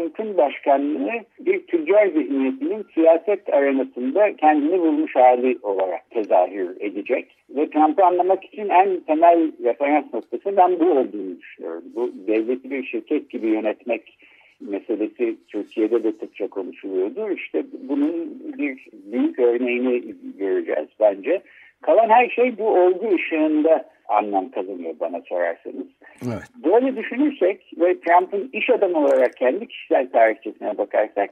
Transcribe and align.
Trump'ın 0.00 0.36
başkanlığı 0.36 1.10
bir 1.40 1.66
tüccar 1.66 2.06
zihniyetinin 2.06 2.86
siyaset 2.94 3.54
arenasında 3.54 4.36
kendini 4.36 4.80
bulmuş 4.80 5.16
hali 5.16 5.58
olarak 5.62 6.10
tezahür 6.10 6.80
edecek. 6.80 7.36
Ve 7.50 7.70
Trump'ı 7.70 8.04
anlamak 8.04 8.44
için 8.44 8.68
en 8.68 9.00
temel 9.00 9.52
referans 9.64 10.14
noktası 10.14 10.56
ben 10.56 10.80
bu 10.80 10.90
olduğunu 10.90 11.40
düşünüyorum. 11.40 11.82
Bu 11.94 12.12
devleti 12.26 12.70
bir 12.70 12.84
şirket 12.84 13.30
gibi 13.30 13.46
yönetmek 13.46 14.18
meselesi 14.60 15.36
Türkiye'de 15.48 16.04
de 16.04 16.12
sıkça 16.12 16.48
konuşuluyordu. 16.48 17.30
İşte 17.30 17.64
bunun 17.88 18.42
bir 18.58 18.86
büyük 19.12 19.38
örneğini 19.38 20.14
göreceğiz 20.38 20.88
bence. 21.00 21.42
Kalan 21.82 22.08
her 22.08 22.28
şey 22.28 22.58
bu 22.58 22.68
olgu 22.68 23.14
ışığında 23.14 23.84
anlam 24.08 24.50
kazanıyor 24.50 24.94
bana 25.00 25.20
sorarsanız. 25.20 25.86
Evet. 26.24 26.42
Böyle 26.64 26.96
düşünürsek 26.96 27.72
ve 27.80 28.00
Trump'ın 28.00 28.50
iş 28.52 28.70
adamı 28.70 28.98
olarak 28.98 29.36
kendi 29.36 29.68
kişisel 29.68 30.10
tarihçesine 30.10 30.78
bakarsak 30.78 31.30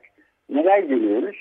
neler 0.50 0.78
görüyoruz? 0.78 1.36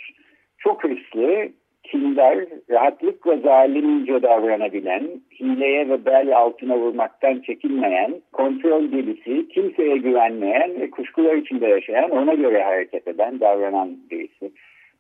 Çok 0.58 0.84
hırslı, 0.84 1.50
kindar, 1.84 2.38
rahatlıkla 2.70 3.38
zalimce 3.38 4.22
davranabilen, 4.24 5.08
hileye 5.40 5.90
ve 5.90 6.06
bel 6.06 6.38
altına 6.38 6.78
vurmaktan 6.78 7.40
çekinmeyen, 7.40 8.22
kontrol 8.34 8.92
delisi, 8.92 9.48
kimseye 9.48 9.98
güvenmeyen 9.98 10.80
ve 10.80 10.90
kuşkular 10.90 11.36
içinde 11.36 11.68
yaşayan, 11.68 12.10
ona 12.10 12.34
göre 12.34 12.64
hareket 12.64 13.08
eden, 13.08 13.40
davranan 13.40 13.98
birisi. 14.12 14.52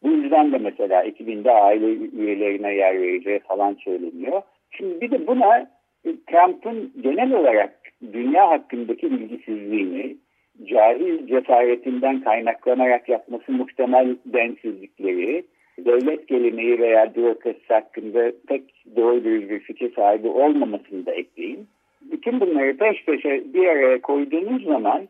Bu 0.03 0.09
yüzden 0.09 0.51
de 0.51 0.57
mesela 0.57 1.05
2000'de 1.05 1.51
aile 1.51 1.85
üyelerine 1.87 2.73
yer 2.73 3.01
vereceği 3.01 3.39
falan 3.39 3.73
söyleniyor. 3.73 4.41
Şimdi 4.71 5.01
bir 5.01 5.11
de 5.11 5.27
buna 5.27 5.69
Trump'ın 6.03 6.93
genel 7.01 7.33
olarak 7.33 7.79
dünya 8.13 8.49
hakkındaki 8.49 9.11
bilgisizliğini, 9.11 10.17
cahil 10.65 11.27
cesaretinden 11.27 12.23
kaynaklanarak 12.23 13.09
yapması 13.09 13.51
muhtemel 13.51 14.15
densizlikleri, 14.25 15.43
devlet 15.79 16.27
geleneği 16.27 16.79
veya 16.79 17.15
bürokrasi 17.15 17.67
hakkında 17.67 18.31
pek 18.47 18.63
doğru 18.95 19.23
bir 19.23 19.59
fikir 19.59 19.95
sahibi 19.95 20.27
olmamasını 20.27 21.05
da 21.05 21.11
ekleyin. 21.11 21.67
Bütün 22.01 22.39
bunları 22.39 22.77
peş 22.77 23.05
peşe 23.05 23.43
bir 23.53 23.67
araya 23.67 24.01
koyduğunuz 24.01 24.63
zaman 24.63 25.07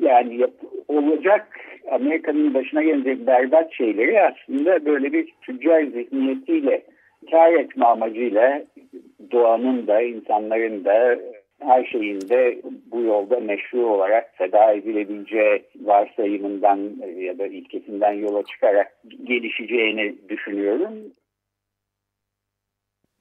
yani 0.00 0.36
yap, 0.36 0.52
olacak 0.88 1.48
Amerika'nın 1.90 2.54
başına 2.54 2.82
gelecek 2.82 3.26
berbat 3.26 3.72
şeyleri 3.72 4.22
aslında 4.22 4.84
böyle 4.84 5.12
bir 5.12 5.32
tüccar 5.42 5.82
zihniyetiyle 5.82 6.82
kar 7.30 7.52
etme 7.52 7.84
amacıyla 7.84 8.62
doğanın 9.32 9.86
da 9.86 10.02
insanların 10.02 10.84
da 10.84 11.18
her 11.60 11.84
şeyin 11.84 12.20
de 12.20 12.62
bu 12.90 13.00
yolda 13.00 13.40
meşru 13.40 13.86
olarak 13.86 14.24
feda 14.38 14.72
edilebileceği 14.72 15.62
varsayımından 15.80 16.78
ya 17.16 17.38
da 17.38 17.46
ilkesinden 17.46 18.12
yola 18.12 18.42
çıkarak 18.42 18.92
gelişeceğini 19.24 20.14
düşünüyorum. 20.28 20.92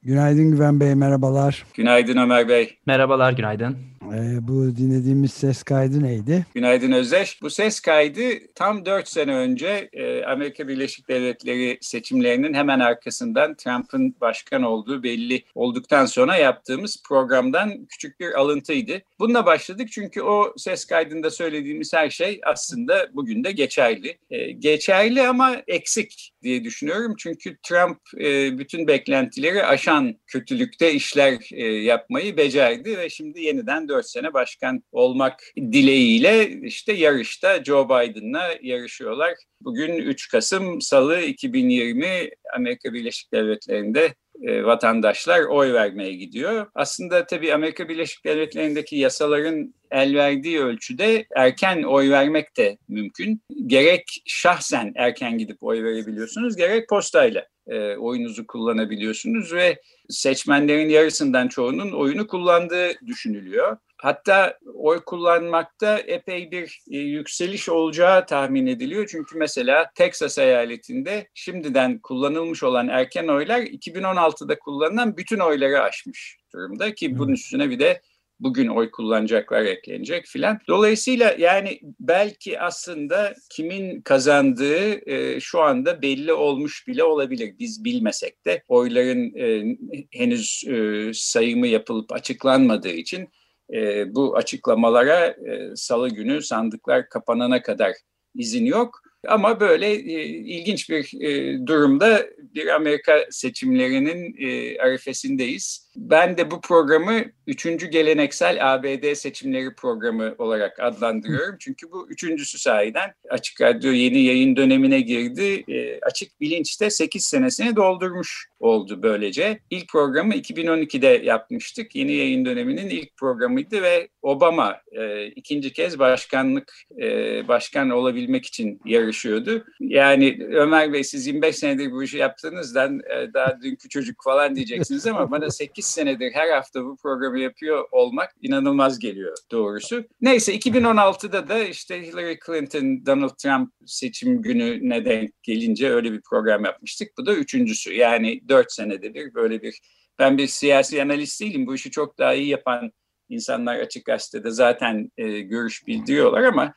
Günaydın 0.03 0.51
Güven 0.51 0.79
Bey, 0.79 0.95
merhabalar. 0.95 1.65
Günaydın 1.75 2.17
Ömer 2.17 2.49
Bey. 2.49 2.69
Merhabalar, 2.87 3.33
günaydın. 3.33 3.77
Ee, 4.13 4.47
bu 4.47 4.77
dinlediğimiz 4.77 5.33
ses 5.33 5.63
kaydı 5.63 6.03
neydi? 6.03 6.45
Günaydın 6.55 6.91
Özdeş. 6.91 7.41
Bu 7.41 7.49
ses 7.49 7.79
kaydı 7.79 8.21
tam 8.55 8.85
4 8.85 9.07
sene 9.07 9.35
önce 9.35 9.89
e, 9.93 10.23
Amerika 10.23 10.67
Birleşik 10.67 11.09
Devletleri 11.09 11.77
seçimlerinin 11.81 12.53
hemen 12.53 12.79
arkasından 12.79 13.55
Trump'ın 13.55 14.15
başkan 14.21 14.63
olduğu 14.63 15.03
belli 15.03 15.43
olduktan 15.55 16.05
sonra 16.05 16.35
yaptığımız 16.35 17.03
programdan 17.07 17.85
küçük 17.85 18.19
bir 18.19 18.39
alıntıydı. 18.39 19.01
Bununla 19.19 19.45
başladık 19.45 19.87
çünkü 19.91 20.21
o 20.21 20.53
ses 20.57 20.85
kaydında 20.85 21.29
söylediğimiz 21.29 21.93
her 21.93 22.09
şey 22.09 22.41
aslında 22.43 23.07
bugün 23.13 23.43
de 23.43 23.51
geçerli. 23.51 24.17
E, 24.29 24.51
geçerli 24.51 25.27
ama 25.27 25.55
eksik 25.67 26.33
diye 26.43 26.63
düşünüyorum. 26.63 27.15
Çünkü 27.17 27.57
Trump 27.63 27.99
e, 28.19 28.57
bütün 28.57 28.87
beklentileri 28.87 29.63
aşan 29.63 30.15
kötülükte 30.27 30.93
işler 30.93 31.49
e, 31.51 31.65
yapmayı 31.65 32.37
becerdi 32.37 32.97
ve 32.97 33.09
şimdi 33.09 33.41
yeniden 33.41 33.87
4 33.95 34.09
sene 34.09 34.33
başkan 34.33 34.83
olmak 34.91 35.43
dileğiyle 35.57 36.49
işte 36.61 36.93
yarışta 36.93 37.63
Joe 37.63 37.85
Biden'la 37.85 38.55
yarışıyorlar. 38.61 39.33
Bugün 39.61 39.95
3 39.95 40.31
Kasım 40.31 40.81
Salı 40.81 41.21
2020 41.21 42.29
Amerika 42.55 42.93
Birleşik 42.93 43.33
Devletleri'nde 43.33 44.15
e, 44.41 44.63
vatandaşlar 44.63 45.41
oy 45.41 45.73
vermeye 45.73 46.13
gidiyor. 46.13 46.67
Aslında 46.75 47.25
tabii 47.25 47.53
Amerika 47.53 47.89
Birleşik 47.89 48.25
Devletleri'ndeki 48.25 48.95
yasaların 48.95 49.73
el 49.91 50.15
verdiği 50.15 50.59
ölçüde 50.59 51.25
erken 51.35 51.83
oy 51.83 52.09
vermek 52.09 52.57
de 52.57 52.77
mümkün. 52.87 53.41
Gerek 53.65 54.21
şahsen 54.25 54.93
erken 54.95 55.37
gidip 55.37 55.63
oy 55.63 55.83
verebiliyorsunuz, 55.83 56.55
gerek 56.55 56.89
postayla 56.89 57.45
e, 57.67 57.95
oyunuzu 57.95 58.47
kullanabiliyorsunuz 58.47 59.53
ve 59.53 59.81
seçmenlerin 60.09 60.89
yarısından 60.89 61.47
çoğunun 61.47 61.91
oyunu 61.91 62.27
kullandığı 62.27 62.99
düşünülüyor. 63.07 63.77
Hatta 64.05 64.57
oy 64.73 64.99
kullanmakta 65.05 65.99
epey 65.99 66.51
bir 66.51 66.79
e, 66.91 66.97
yükseliş 66.97 67.69
olacağı 67.69 68.25
tahmin 68.25 68.67
ediliyor. 68.67 69.07
Çünkü 69.11 69.37
mesela 69.37 69.91
Texas 69.95 70.37
eyaletinde 70.37 71.27
şimdiden 71.33 71.99
kullanılmış 71.99 72.63
olan 72.63 72.87
erken 72.87 73.27
oylar 73.27 73.61
2016'da 73.61 74.59
kullanılan 74.59 75.17
bütün 75.17 75.39
oyları 75.39 75.81
aşmış 75.81 76.37
durumda 76.53 76.93
ki 76.93 77.17
bunun 77.17 77.33
üstüne 77.33 77.69
bir 77.69 77.79
de 77.79 78.01
bugün 78.39 78.67
oy 78.67 78.91
kullanacaklar 78.91 79.61
eklenecek 79.61 80.25
filan. 80.25 80.59
Dolayısıyla 80.67 81.35
yani 81.39 81.79
belki 81.99 82.59
aslında 82.59 83.33
kimin 83.51 84.01
kazandığı 84.01 85.09
e, 85.11 85.39
şu 85.39 85.61
anda 85.61 86.01
belli 86.01 86.33
olmuş 86.33 86.87
bile 86.87 87.03
olabilir. 87.03 87.55
Biz 87.59 87.85
bilmesek 87.85 88.45
de 88.45 88.63
oyların 88.67 89.35
e, 89.35 89.77
henüz 90.11 90.63
e, 90.67 91.11
sayımı 91.13 91.67
yapılıp 91.67 92.13
açıklanmadığı 92.13 92.93
için 92.93 93.29
e, 93.73 94.15
bu 94.15 94.35
açıklamalara 94.35 95.25
e, 95.25 95.75
salı 95.75 96.09
günü 96.09 96.41
sandıklar 96.41 97.09
kapanana 97.09 97.61
kadar 97.61 97.93
izin 98.35 98.65
yok. 98.65 99.01
Ama 99.27 99.59
böyle 99.59 99.91
e, 99.91 100.25
ilginç 100.25 100.89
bir 100.89 101.21
e, 101.21 101.59
durumda 101.67 102.25
bir 102.55 102.67
Amerika 102.67 103.25
seçimlerinin 103.29 104.35
e, 104.39 104.79
arifesindeyiz. 104.79 105.85
Ben 105.95 106.37
de 106.37 106.51
bu 106.51 106.61
programı 106.61 107.21
üçüncü 107.47 107.87
geleneksel 107.87 108.73
ABD 108.73 109.13
seçimleri 109.13 109.75
programı 109.75 110.35
olarak 110.37 110.79
adlandırıyorum. 110.79 111.55
Çünkü 111.59 111.91
bu 111.91 112.07
üçüncüsü 112.09 112.59
sahiden 112.59 113.13
Açık 113.29 113.61
Radyo 113.61 113.91
yeni 113.91 114.23
yayın 114.23 114.55
dönemine 114.55 115.01
girdi. 115.01 115.63
E, 115.67 115.99
Açık 115.99 116.41
Bilinç'te 116.41 116.89
8 116.89 117.25
senesini 117.25 117.75
doldurmuş 117.75 118.47
oldu 118.59 119.03
böylece. 119.03 119.59
İlk 119.69 119.89
programı 119.89 120.33
2012'de 120.33 121.07
yapmıştık. 121.07 121.95
Yeni 121.95 122.13
yayın 122.13 122.45
döneminin 122.45 122.89
ilk 122.89 123.17
programıydı 123.17 123.81
ve 123.81 124.07
Obama 124.21 124.81
e, 124.91 125.25
ikinci 125.25 125.73
kez 125.73 125.99
başkanlık 125.99 126.73
e, 127.01 127.07
başkan 127.47 127.89
olabilmek 127.89 128.45
için 128.45 128.81
yarışıyordu. 129.15 129.65
Yani 129.79 130.37
Ömer 130.51 130.93
Bey 130.93 131.03
siz 131.03 131.27
25 131.27 131.55
senedir 131.55 131.91
bu 131.91 132.03
işi 132.03 132.17
yaptığınızdan 132.17 132.99
e, 132.99 133.33
daha 133.33 133.61
dünkü 133.61 133.89
çocuk 133.89 134.23
falan 134.23 134.55
diyeceksiniz 134.55 135.07
ama 135.07 135.31
bana 135.31 135.49
8 135.49 135.85
senedir 135.85 136.31
her 136.31 136.49
hafta 136.49 136.83
bu 136.83 136.97
programı 136.97 137.39
yapıyor 137.39 137.85
olmak 137.91 138.31
inanılmaz 138.41 138.99
geliyor 138.99 139.37
doğrusu. 139.51 140.03
Neyse 140.21 140.55
2016'da 140.55 141.47
da 141.47 141.63
işte 141.63 142.07
Hillary 142.07 142.37
Clinton, 142.45 143.05
Donald 143.05 143.35
Trump 143.37 143.71
seçim 143.85 144.41
günü 144.41 144.89
ne 144.89 145.05
denk 145.05 145.43
gelince 145.43 145.89
öyle 145.89 146.11
bir 146.11 146.21
program 146.21 146.65
yapmıştık. 146.65 147.07
Bu 147.17 147.25
da 147.25 147.33
üçüncüsü. 147.33 147.93
Yani 147.93 148.41
dört 148.49 148.71
senede 148.71 149.13
bir 149.13 149.33
böyle 149.33 149.61
bir 149.61 149.79
ben 150.19 150.37
bir 150.37 150.47
siyasi 150.47 151.01
analist 151.01 151.41
değilim. 151.41 151.67
Bu 151.67 151.75
işi 151.75 151.91
çok 151.91 152.19
daha 152.19 152.33
iyi 152.33 152.47
yapan 152.47 152.91
insanlar 153.29 153.75
açık 153.79 154.05
gazetede 154.05 154.51
zaten 154.51 155.11
e, 155.17 155.41
görüş 155.41 155.87
bildiriyorlar 155.87 156.43
ama 156.43 156.73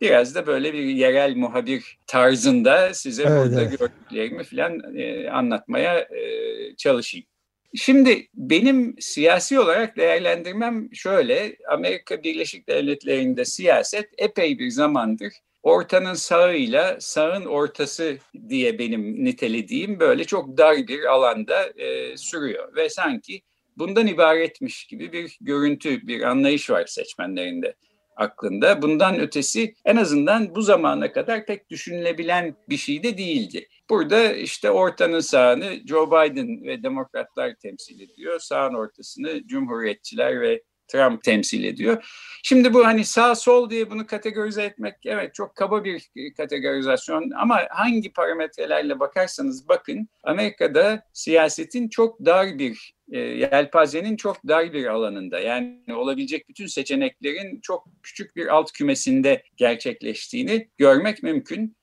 biraz 0.00 0.34
da 0.34 0.46
böyle 0.46 0.72
bir 0.72 0.84
yerel 0.84 1.36
muhabir 1.36 1.98
tarzında 2.06 2.94
size 2.94 3.22
evet, 3.22 3.46
burada 3.46 3.64
gördüklerimi 3.64 4.44
falan 4.44 4.96
e, 4.96 5.30
anlatmaya 5.30 5.98
e, 5.98 6.76
çalışayım. 6.76 7.26
Şimdi 7.74 8.28
benim 8.34 8.94
siyasi 9.00 9.60
olarak 9.60 9.96
değerlendirmem 9.96 10.94
şöyle. 10.94 11.56
Amerika 11.68 12.22
Birleşik 12.22 12.68
Devletleri'nde 12.68 13.44
siyaset 13.44 14.10
epey 14.18 14.58
bir 14.58 14.70
zamandır 14.70 15.32
ortanın 15.66 16.14
sağıyla 16.14 16.96
sağın 17.00 17.44
ortası 17.44 18.18
diye 18.48 18.78
benim 18.78 19.24
nitelediğim 19.24 20.00
böyle 20.00 20.24
çok 20.24 20.58
dar 20.58 20.76
bir 20.76 21.04
alanda 21.04 21.66
e, 21.66 22.16
sürüyor. 22.16 22.76
Ve 22.76 22.88
sanki 22.88 23.42
bundan 23.76 24.06
ibaretmiş 24.06 24.86
gibi 24.86 25.12
bir 25.12 25.38
görüntü, 25.40 26.06
bir 26.06 26.22
anlayış 26.22 26.70
var 26.70 26.86
seçmenlerinde 26.86 27.74
aklında. 28.16 28.82
Bundan 28.82 29.20
ötesi 29.20 29.74
en 29.84 29.96
azından 29.96 30.54
bu 30.54 30.62
zamana 30.62 31.12
kadar 31.12 31.46
pek 31.46 31.70
düşünülebilen 31.70 32.56
bir 32.68 32.76
şey 32.76 33.02
de 33.02 33.18
değildi. 33.18 33.68
Burada 33.90 34.32
işte 34.32 34.70
ortanın 34.70 35.20
sağını 35.20 35.74
Joe 35.86 36.06
Biden 36.06 36.64
ve 36.64 36.82
demokratlar 36.82 37.54
temsil 37.54 38.00
ediyor. 38.00 38.38
Sağın 38.40 38.74
ortasını 38.74 39.46
cumhuriyetçiler 39.46 40.40
ve 40.40 40.62
Trump 40.88 41.24
temsil 41.24 41.64
ediyor. 41.64 42.04
Şimdi 42.42 42.74
bu 42.74 42.86
hani 42.86 43.04
sağ 43.04 43.34
sol 43.34 43.70
diye 43.70 43.90
bunu 43.90 44.06
kategorize 44.06 44.62
etmek 44.62 44.94
evet 45.04 45.34
çok 45.34 45.56
kaba 45.56 45.84
bir 45.84 46.10
kategorizasyon 46.36 47.30
ama 47.30 47.60
hangi 47.70 48.12
parametrelerle 48.12 49.00
bakarsanız 49.00 49.68
bakın 49.68 50.08
Amerika'da 50.22 51.02
siyasetin 51.12 51.88
çok 51.88 52.20
dar 52.24 52.58
bir 52.58 52.95
e, 53.12 53.18
yelpazenin 53.18 54.16
çok 54.16 54.48
dar 54.48 54.72
bir 54.72 54.86
alanında 54.86 55.40
yani 55.40 55.94
olabilecek 55.94 56.48
bütün 56.48 56.66
seçeneklerin 56.66 57.60
çok 57.60 57.86
küçük 58.02 58.36
bir 58.36 58.46
alt 58.46 58.72
kümesinde 58.72 59.42
gerçekleştiğini 59.56 60.68
görmek 60.78 61.22
mümkün. 61.22 61.76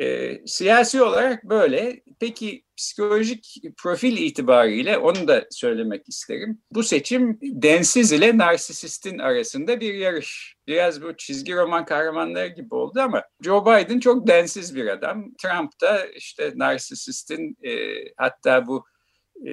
E, 0.00 0.38
siyasi 0.46 1.02
olarak 1.02 1.44
böyle. 1.44 2.02
Peki 2.20 2.62
psikolojik 2.76 3.62
profil 3.76 4.16
itibariyle 4.16 4.98
onu 4.98 5.28
da 5.28 5.46
söylemek 5.50 6.08
isterim. 6.08 6.58
Bu 6.70 6.82
seçim 6.82 7.38
densiz 7.42 8.12
ile 8.12 8.38
narsisistin 8.38 9.18
arasında 9.18 9.80
bir 9.80 9.94
yarış. 9.94 10.54
Biraz 10.66 11.02
bu 11.02 11.16
çizgi 11.16 11.54
roman 11.54 11.84
kahramanları 11.84 12.48
gibi 12.48 12.74
oldu 12.74 13.00
ama 13.00 13.24
Joe 13.44 13.66
Biden 13.66 14.00
çok 14.00 14.26
densiz 14.26 14.76
bir 14.76 14.86
adam. 14.86 15.34
Trump 15.42 15.80
da 15.80 16.06
işte 16.06 16.52
narsisistin 16.56 17.56
e, 17.62 17.72
hatta 18.16 18.66
bu 18.66 18.84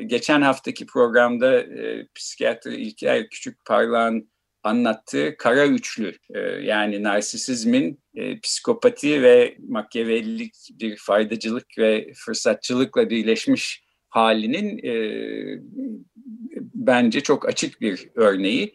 geçen 0.05 0.41
haftaki 0.41 0.85
programda 0.85 1.61
e, 1.61 2.07
psikiyatri 2.15 2.75
İlker 2.75 3.29
Küçük 3.29 3.65
Parlağ'ın 3.65 4.29
anlattığı 4.63 5.35
kara 5.37 5.67
üçlü 5.67 6.17
e, 6.35 6.39
yani 6.39 7.03
narsisizmin 7.03 7.99
e, 8.15 8.39
psikopati 8.39 9.23
ve 9.23 9.57
makyavellik 9.67 10.55
bir 10.71 10.97
faydacılık 10.97 11.77
ve 11.77 12.13
fırsatçılıkla 12.15 13.09
birleşmiş 13.09 13.83
halinin 14.09 14.77
e, 14.85 14.93
bence 16.73 17.21
çok 17.21 17.49
açık 17.49 17.81
bir 17.81 18.09
örneği. 18.15 18.73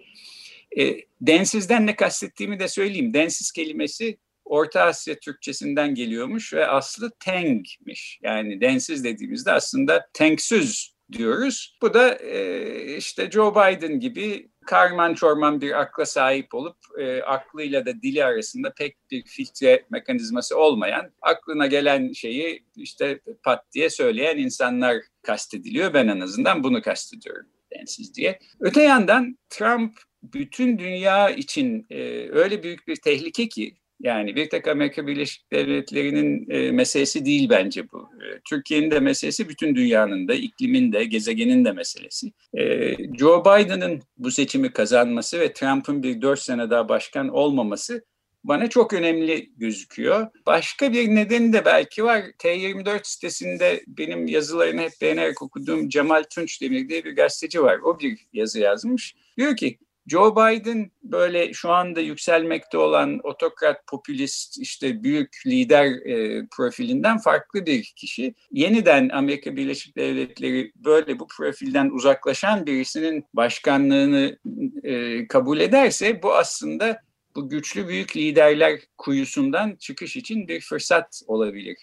E, 0.78 0.96
densizden 1.20 1.86
ne 1.86 1.96
kastettiğimi 1.96 2.60
de 2.60 2.68
söyleyeyim. 2.68 3.14
Densiz 3.14 3.52
kelimesi 3.52 4.18
Orta 4.44 4.82
Asya 4.82 5.18
Türkçesinden 5.18 5.94
geliyormuş 5.94 6.54
ve 6.54 6.66
aslı 6.66 7.10
tengmiş. 7.20 8.18
Yani 8.22 8.60
densiz 8.60 9.04
dediğimizde 9.04 9.52
aslında 9.52 10.08
tenksüz 10.12 10.94
diyoruz. 11.12 11.78
Bu 11.82 11.94
da 11.94 12.14
e, 12.14 12.96
işte 12.96 13.30
Joe 13.30 13.54
Biden 13.54 14.00
gibi 14.00 14.50
karman 14.66 15.14
çorman 15.14 15.60
bir 15.60 15.80
akla 15.80 16.06
sahip 16.06 16.54
olup 16.54 16.76
e, 16.98 17.22
aklıyla 17.22 17.86
da 17.86 18.02
dili 18.02 18.24
arasında 18.24 18.72
pek 18.74 18.96
bir 19.10 19.24
filtre 19.24 19.86
mekanizması 19.90 20.58
olmayan, 20.58 21.10
aklına 21.22 21.66
gelen 21.66 22.12
şeyi 22.12 22.64
işte 22.76 23.20
pat 23.42 23.64
diye 23.72 23.90
söyleyen 23.90 24.38
insanlar 24.38 24.96
kastediliyor. 25.22 25.94
Ben 25.94 26.08
en 26.08 26.20
azından 26.20 26.64
bunu 26.64 26.82
kastediyorum 26.82 27.46
densiz 27.76 28.14
diye. 28.14 28.38
Öte 28.60 28.82
yandan 28.82 29.38
Trump 29.48 29.94
bütün 30.22 30.78
dünya 30.78 31.30
için 31.30 31.86
e, 31.90 32.28
öyle 32.30 32.62
büyük 32.62 32.88
bir 32.88 32.96
tehlike 32.96 33.48
ki 33.48 33.74
yani 34.00 34.36
bir 34.36 34.50
tek 34.50 34.68
Amerika 34.68 35.06
Birleşik 35.06 35.52
Devletleri'nin 35.52 36.50
e, 36.50 36.70
meselesi 36.70 37.24
değil 37.24 37.50
bence 37.50 37.90
bu. 37.92 37.98
E, 37.98 38.40
Türkiye'nin 38.48 38.90
de 38.90 39.00
meselesi, 39.00 39.48
bütün 39.48 39.74
dünyanın 39.74 40.28
da, 40.28 40.34
iklimin 40.34 40.92
de, 40.92 41.04
gezegenin 41.04 41.64
de 41.64 41.72
meselesi. 41.72 42.32
E, 42.54 42.94
Joe 43.18 43.40
Biden'ın 43.40 44.02
bu 44.18 44.30
seçimi 44.30 44.72
kazanması 44.72 45.40
ve 45.40 45.52
Trump'ın 45.52 46.02
bir 46.02 46.22
dört 46.22 46.40
sene 46.40 46.70
daha 46.70 46.88
başkan 46.88 47.28
olmaması 47.28 48.02
bana 48.44 48.68
çok 48.68 48.92
önemli 48.92 49.50
gözüküyor. 49.56 50.26
Başka 50.46 50.92
bir 50.92 51.08
nedeni 51.08 51.52
de 51.52 51.64
belki 51.64 52.04
var. 52.04 52.20
T24 52.38 53.00
sitesinde 53.02 53.84
benim 53.86 54.26
yazılarını 54.26 54.80
hep 54.80 54.92
beğenerek 55.02 55.42
okuduğum 55.42 55.88
Cemal 55.88 56.22
Tunç 56.34 56.62
Demir 56.62 56.88
diye 56.88 57.04
bir 57.04 57.16
gazeteci 57.16 57.62
var. 57.62 57.78
O 57.78 58.00
bir 58.00 58.26
yazı 58.32 58.60
yazmış. 58.60 59.14
Diyor 59.38 59.56
ki 59.56 59.78
Joe 60.06 60.36
Biden 60.36 60.90
böyle 61.02 61.52
şu 61.52 61.70
anda 61.70 62.00
yükselmekte 62.00 62.78
olan 62.78 63.20
otokrat, 63.22 63.86
popülist, 63.86 64.58
işte 64.58 65.02
büyük 65.02 65.36
lider 65.46 65.86
e, 65.86 66.46
profilinden 66.56 67.18
farklı 67.18 67.66
bir 67.66 67.92
kişi. 67.96 68.34
Yeniden 68.52 69.08
Amerika 69.08 69.56
Birleşik 69.56 69.96
Devletleri 69.96 70.72
böyle 70.76 71.18
bu 71.18 71.26
profilden 71.26 71.90
uzaklaşan 71.90 72.66
birisinin 72.66 73.24
başkanlığını 73.34 74.38
e, 74.82 75.26
kabul 75.28 75.60
ederse 75.60 76.22
bu 76.22 76.34
aslında 76.34 77.00
bu 77.36 77.48
güçlü 77.48 77.88
büyük 77.88 78.16
liderler 78.16 78.80
kuyusundan 78.98 79.76
çıkış 79.76 80.16
için 80.16 80.48
bir 80.48 80.60
fırsat 80.60 81.22
olabilir. 81.26 81.76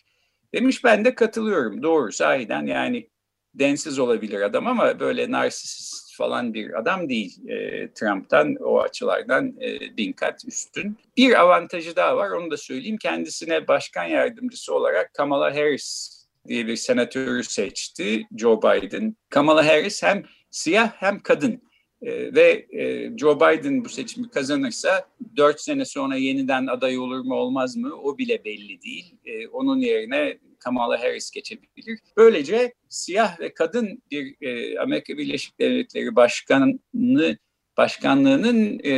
Demiş 0.53 0.83
ben 0.83 1.05
de 1.05 1.15
katılıyorum. 1.15 1.83
Doğru 1.83 2.11
sahiden 2.11 2.65
yani 2.65 3.09
densiz 3.59 3.99
olabilir 3.99 4.41
adam 4.41 4.67
ama 4.67 4.99
böyle 4.99 5.31
narsist 5.31 6.15
falan 6.17 6.53
bir 6.53 6.79
adam 6.79 7.09
değil. 7.09 7.49
E, 7.49 7.87
Trump'tan 7.93 8.55
o 8.55 8.79
açılardan 8.79 9.55
e, 9.61 9.97
bin 9.97 10.13
kat 10.13 10.45
üstün. 10.47 10.97
Bir 11.17 11.39
avantajı 11.41 11.95
daha 11.95 12.17
var 12.17 12.29
onu 12.29 12.51
da 12.51 12.57
söyleyeyim. 12.57 12.97
Kendisine 12.97 13.67
başkan 13.67 14.03
yardımcısı 14.03 14.75
olarak 14.75 15.13
Kamala 15.13 15.55
Harris 15.55 16.17
diye 16.47 16.67
bir 16.67 16.75
senatörü 16.75 17.43
seçti 17.43 18.27
Joe 18.37 18.61
Biden. 18.61 19.15
Kamala 19.29 19.67
Harris 19.67 20.03
hem 20.03 20.23
siyah 20.51 20.91
hem 20.95 21.19
kadın. 21.19 21.61
E, 22.01 22.35
ve 22.35 22.67
e, 22.71 23.11
Joe 23.17 23.35
Biden 23.35 23.85
bu 23.85 23.89
seçimi 23.89 24.29
kazanırsa 24.29 25.07
dört 25.37 25.61
sene 25.61 25.85
sonra 25.85 26.15
yeniden 26.15 26.67
aday 26.67 26.97
olur 26.97 27.19
mu 27.19 27.35
olmaz 27.35 27.77
mı 27.77 27.93
o 28.03 28.17
bile 28.17 28.45
belli 28.45 28.81
değil. 28.81 29.15
E, 29.25 29.47
onun 29.47 29.79
yerine 29.79 30.37
Kamala 30.67 30.99
Harris 31.03 31.31
geçebilir. 31.31 31.99
Böylece 32.17 32.73
siyah 32.89 33.39
ve 33.39 33.53
kadın 33.53 34.03
bir 34.11 34.35
e, 34.41 34.79
Amerika 34.79 35.17
Birleşik 35.17 35.59
Devletleri 35.59 36.15
Başkanı 36.15 36.79
başkanlığının 37.77 38.79
e, 38.83 38.91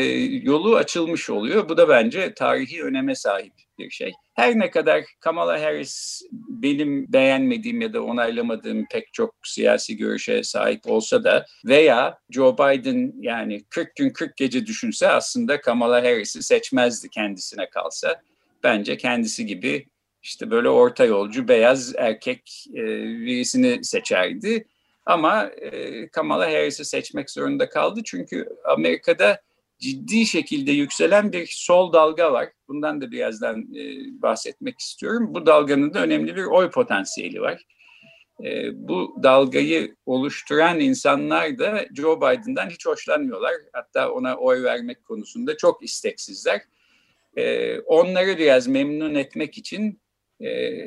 yolu 0.44 0.76
açılmış 0.76 1.30
oluyor. 1.30 1.70
Bu 1.70 1.78
da 1.78 1.90
bence 1.90 2.34
tarihi 2.34 2.84
öneme 2.84 3.16
sahip 3.16 3.54
bir 3.80 3.90
şey. 3.90 4.12
Her 4.34 4.60
ne 4.60 4.72
kadar 4.72 5.04
Kamala 5.20 5.62
Harris 5.62 6.22
benim 6.32 7.14
beğenmediğim 7.14 7.82
ya 7.82 7.94
da 7.94 8.04
onaylamadığım 8.04 8.86
pek 8.92 9.14
çok 9.14 9.36
siyasi 9.44 9.98
görüşe 9.98 10.44
sahip 10.44 10.82
olsa 10.86 11.24
da 11.24 11.46
veya 11.66 12.18
Joe 12.30 12.54
Biden 12.54 13.14
yani 13.22 13.64
40 13.70 13.96
gün 13.96 14.10
40 14.10 14.38
gece 14.38 14.66
düşünse 14.66 15.08
aslında 15.08 15.62
Kamala 15.62 16.04
Harris'i 16.04 16.44
seçmezdi 16.44 17.10
kendisine 17.10 17.70
kalsa. 17.70 18.22
Bence 18.64 18.98
kendisi 18.98 19.46
gibi 19.46 19.86
işte 20.22 20.52
böyle 20.52 20.70
orta 20.70 21.06
yolcu 21.06 21.48
beyaz 21.48 21.96
erkek 21.96 22.66
e, 22.74 22.84
birisini 23.04 23.84
seçerdi. 23.84 24.66
Ama 25.06 25.44
e, 25.44 26.08
Kamala 26.10 26.46
Harris'i 26.46 26.86
seçmek 26.86 27.30
zorunda 27.30 27.70
kaldı 27.70 28.02
çünkü 28.06 28.50
Amerika'da 28.66 29.42
ciddi 29.80 30.26
şekilde 30.26 30.72
yükselen 30.72 31.34
bir 31.34 31.48
sol 31.52 31.94
dalga 31.94 32.34
var. 32.34 32.50
Bundan 32.68 33.02
da 33.02 33.12
birazdan 33.12 33.62
e, 33.62 33.82
bahsetmek 34.22 34.80
istiyorum. 34.80 35.34
Bu 35.34 35.46
dalganın 35.46 35.94
da 35.94 36.04
önemli 36.04 36.36
bir 36.36 36.44
oy 36.44 36.70
potansiyeli 36.70 37.42
var. 37.42 37.66
E, 38.44 38.70
bu 38.88 39.16
dalgayı 39.24 39.96
oluşturan 40.06 40.80
insanlar 40.80 41.58
da 41.58 41.86
Joe 41.94 42.18
Biden'dan 42.18 42.70
hiç 42.70 42.86
hoşlanmıyorlar. 42.86 43.54
Hatta 43.74 44.12
ona 44.12 44.36
oy 44.36 44.64
vermek 44.64 45.06
konusunda 45.06 45.58
çok 45.58 45.84
isteksizler. 45.84 46.62
E, 47.38 47.80
onları 47.80 48.38
biraz 48.38 48.68
memnun 48.68 49.16
etmek 49.16 49.58
için 49.58 50.00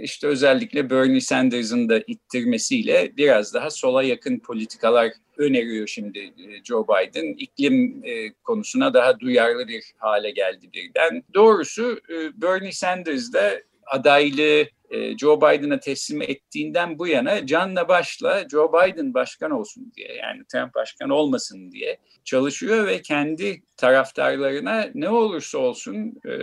işte 0.02 0.26
özellikle 0.26 0.90
Bernie 0.90 1.20
Sanders'ın 1.20 1.88
da 1.88 2.02
ittirmesiyle 2.06 3.12
biraz 3.16 3.54
daha 3.54 3.70
sola 3.70 4.02
yakın 4.02 4.38
politikalar 4.38 5.12
öneriyor 5.36 5.86
şimdi 5.86 6.18
e, 6.18 6.64
Joe 6.64 6.86
Biden. 6.86 7.34
İklim 7.38 8.02
e, 8.04 8.32
konusuna 8.32 8.94
daha 8.94 9.20
duyarlı 9.20 9.68
bir 9.68 9.84
hale 9.98 10.30
geldi 10.30 10.68
birden. 10.72 11.24
Doğrusu 11.34 12.00
Bernie 12.34 12.72
Sanders 12.72 13.32
da 13.32 13.62
adaylığı 13.86 14.66
e, 14.92 15.18
Joe 15.18 15.40
Biden'a 15.40 15.80
teslim 15.80 16.22
ettiğinden 16.22 16.98
bu 16.98 17.06
yana 17.06 17.46
canla 17.46 17.88
başla 17.88 18.48
Joe 18.48 18.72
Biden 18.72 19.14
başkan 19.14 19.50
olsun 19.50 19.92
diye 19.96 20.14
yani 20.14 20.42
Trump 20.52 20.74
başkan 20.74 21.10
olmasın 21.10 21.72
diye 21.72 21.98
çalışıyor 22.24 22.86
ve 22.86 23.02
kendi 23.02 23.62
taraftarlarına 23.76 24.90
ne 24.94 25.08
olursa 25.08 25.58
olsun 25.58 26.20
e, 26.24 26.36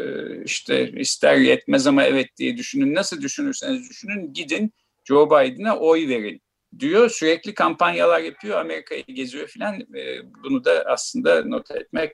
işte 0.44 0.92
ister 0.92 1.38
yetmez 1.38 1.88
ama 1.88 2.04
evet 2.04 2.38
diye 2.38 2.58
düşünün 2.58 2.96
nasıl 2.96 3.22
düşünürseniz 3.22 3.90
düşünün 3.90 4.34
gidin 4.34 4.74
Joe 5.06 5.28
Biden'a 5.28 5.78
oy 5.78 6.08
verin 6.08 6.42
diyor. 6.80 7.10
Sürekli 7.10 7.54
kampanyalar 7.54 8.20
yapıyor, 8.20 8.60
Amerika'yı 8.60 9.04
geziyor 9.04 9.48
filan. 9.48 9.80
E, 9.96 10.34
bunu 10.44 10.66
da 10.66 10.84
aslında 10.88 11.46
not 11.46 11.72
etmek 11.72 12.12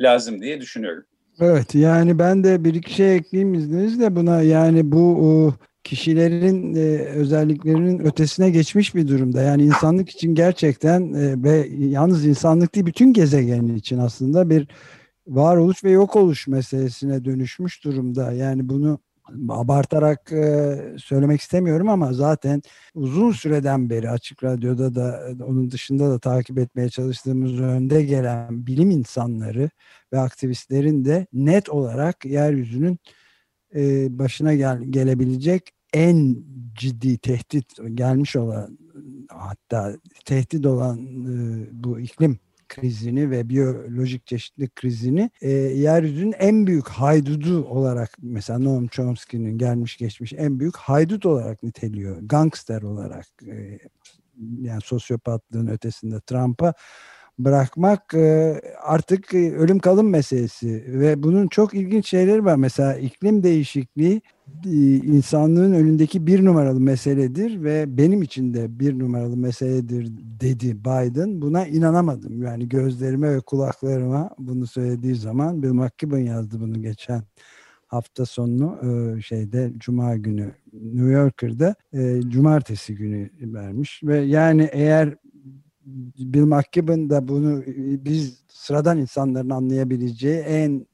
lazım 0.00 0.42
diye 0.42 0.60
düşünüyorum. 0.60 1.06
Evet 1.40 1.74
yani 1.74 2.18
ben 2.18 2.44
de 2.44 2.64
bir 2.64 2.74
iki 2.74 2.94
şey 2.94 3.16
ekleyeyim 3.16 3.54
izninizle 3.54 4.16
buna 4.16 4.42
yani 4.42 4.92
bu 4.92 5.54
kişilerin 5.84 6.74
e, 6.74 6.78
özelliklerinin 6.98 7.98
ötesine 7.98 8.50
geçmiş 8.50 8.94
bir 8.94 9.08
durumda. 9.08 9.42
Yani 9.42 9.62
insanlık 9.62 10.10
için 10.10 10.34
gerçekten 10.34 11.12
e, 11.12 11.42
ve 11.42 11.68
yalnız 11.78 12.26
insanlık 12.26 12.74
değil 12.74 12.86
bütün 12.86 13.12
gezegen 13.12 13.68
için 13.68 13.98
aslında 13.98 14.50
bir 14.50 14.68
varoluş 15.26 15.84
ve 15.84 15.90
yok 15.90 16.16
oluş 16.16 16.48
meselesine 16.48 17.24
dönüşmüş 17.24 17.84
durumda. 17.84 18.32
Yani 18.32 18.68
bunu 18.68 18.98
abartarak 19.48 20.32
e, 20.32 20.76
söylemek 20.98 21.40
istemiyorum 21.40 21.88
ama 21.88 22.12
zaten 22.12 22.62
uzun 22.94 23.32
süreden 23.32 23.90
beri 23.90 24.10
Açık 24.10 24.44
Radyo'da 24.44 24.94
da 24.94 25.34
onun 25.44 25.70
dışında 25.70 26.10
da 26.10 26.18
takip 26.18 26.58
etmeye 26.58 26.88
çalıştığımız 26.88 27.60
önde 27.60 28.02
gelen 28.02 28.66
bilim 28.66 28.90
insanları 28.90 29.70
ve 30.12 30.18
aktivistlerin 30.18 31.04
de 31.04 31.26
net 31.32 31.68
olarak 31.68 32.24
yeryüzünün 32.24 32.98
e, 33.74 34.06
başına 34.18 34.54
gel, 34.54 34.82
gelebilecek 34.82 35.70
en 35.92 36.36
ciddi 36.74 37.18
tehdit 37.18 37.66
gelmiş 37.94 38.36
olan 38.36 38.78
hatta 39.28 39.96
tehdit 40.24 40.66
olan 40.66 40.98
e, 40.98 41.66
bu 41.72 42.00
iklim 42.00 42.38
krizini 42.68 43.30
ve 43.30 43.48
biyolojik 43.48 44.26
çeşitlilik 44.26 44.76
krizini 44.76 45.30
e, 45.40 45.50
yeryüzünün 45.50 46.34
en 46.38 46.66
büyük 46.66 46.88
haydudu 46.88 47.64
olarak 47.64 48.10
mesela 48.18 48.58
Noam 48.58 48.86
Chomsky'nin 48.86 49.58
gelmiş 49.58 49.96
geçmiş 49.96 50.32
en 50.32 50.60
büyük 50.60 50.76
haydut 50.76 51.26
olarak 51.26 51.62
niteliyor. 51.62 52.18
Gangster 52.22 52.82
olarak 52.82 53.26
e, 53.46 53.78
yani 54.60 54.80
sosyopatlığın 54.80 55.66
ötesinde 55.66 56.20
Trump'a 56.20 56.74
bırakmak 57.38 58.14
e, 58.14 58.60
artık 58.82 59.34
e, 59.34 59.56
ölüm 59.56 59.78
kalım 59.78 60.10
meselesi 60.10 60.84
ve 60.86 61.22
bunun 61.22 61.48
çok 61.48 61.74
ilginç 61.74 62.08
şeyleri 62.08 62.44
var. 62.44 62.56
Mesela 62.56 62.94
iklim 62.94 63.42
değişikliği 63.42 64.22
e, 64.66 64.70
insanlığın 64.96 65.72
önündeki 65.72 66.26
bir 66.26 66.44
numaralı 66.44 66.80
meseledir 66.80 67.64
ve 67.64 67.98
benim 67.98 68.22
için 68.22 68.54
de 68.54 68.80
bir 68.80 68.98
numaralı 68.98 69.36
meseledir 69.36 70.12
dedi 70.40 70.76
Biden. 70.80 71.42
Buna 71.42 71.66
inanamadım. 71.66 72.42
Yani 72.42 72.68
gözlerime 72.68 73.34
ve 73.34 73.40
kulaklarıma 73.40 74.30
bunu 74.38 74.66
söylediği 74.66 75.14
zaman 75.14 75.62
Bill 75.62 75.72
McKibben 75.72 76.18
yazdı 76.18 76.60
bunu 76.60 76.82
geçen 76.82 77.22
hafta 77.86 78.26
sonunu 78.26 79.22
şeyde 79.22 79.72
Cuma 79.78 80.16
günü 80.16 80.54
New 80.72 81.10
Yorker'da 81.10 81.74
Cumartesi 82.28 82.94
günü 82.94 83.30
vermiş 83.40 84.00
ve 84.04 84.18
yani 84.18 84.68
eğer 84.72 85.14
Bill 85.84 86.44
McKibben 86.44 87.10
da 87.10 87.28
bunu 87.28 87.62
biz 88.04 88.44
sıradan 88.48 88.98
insanların 88.98 89.50
anlayabileceği 89.50 90.38
en 90.38 90.86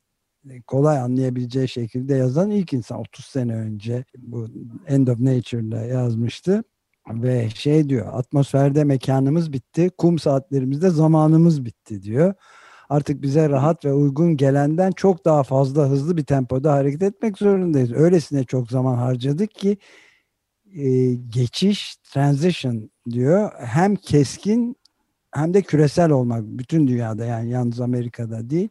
kolay 0.66 0.98
anlayabileceği 0.98 1.68
şekilde 1.68 2.14
yazan 2.14 2.50
ilk 2.50 2.72
insan. 2.72 2.98
30 2.98 3.24
sene 3.24 3.54
önce 3.54 4.04
bu 4.18 4.48
End 4.86 5.08
of 5.08 5.20
Nature'da 5.20 5.84
yazmıştı. 5.84 6.64
Ve 7.08 7.50
şey 7.50 7.88
diyor 7.88 8.06
atmosferde 8.12 8.84
mekanımız 8.84 9.52
bitti 9.52 9.90
kum 9.98 10.18
saatlerimizde 10.18 10.90
zamanımız 10.90 11.64
bitti 11.64 12.02
diyor. 12.02 12.34
Artık 12.88 13.22
bize 13.22 13.48
rahat 13.48 13.84
ve 13.84 13.92
uygun 13.92 14.36
gelenden 14.36 14.90
çok 14.92 15.24
daha 15.24 15.42
fazla 15.42 15.88
hızlı 15.88 16.16
bir 16.16 16.24
tempoda 16.24 16.72
hareket 16.72 17.02
etmek 17.02 17.38
zorundayız. 17.38 17.92
Öylesine 17.92 18.44
çok 18.44 18.70
zaman 18.70 18.96
harcadık 18.96 19.50
ki 19.54 19.78
e, 20.76 21.14
geçiş 21.14 21.96
transition 21.96 22.90
diyor. 23.10 23.50
Hem 23.58 23.96
keskin 23.96 24.76
hem 25.32 25.54
de 25.54 25.62
küresel 25.62 26.10
olmak 26.10 26.42
bütün 26.44 26.88
dünyada 26.88 27.24
yani 27.24 27.50
yalnız 27.50 27.80
Amerika'da 27.80 28.50
değil. 28.50 28.68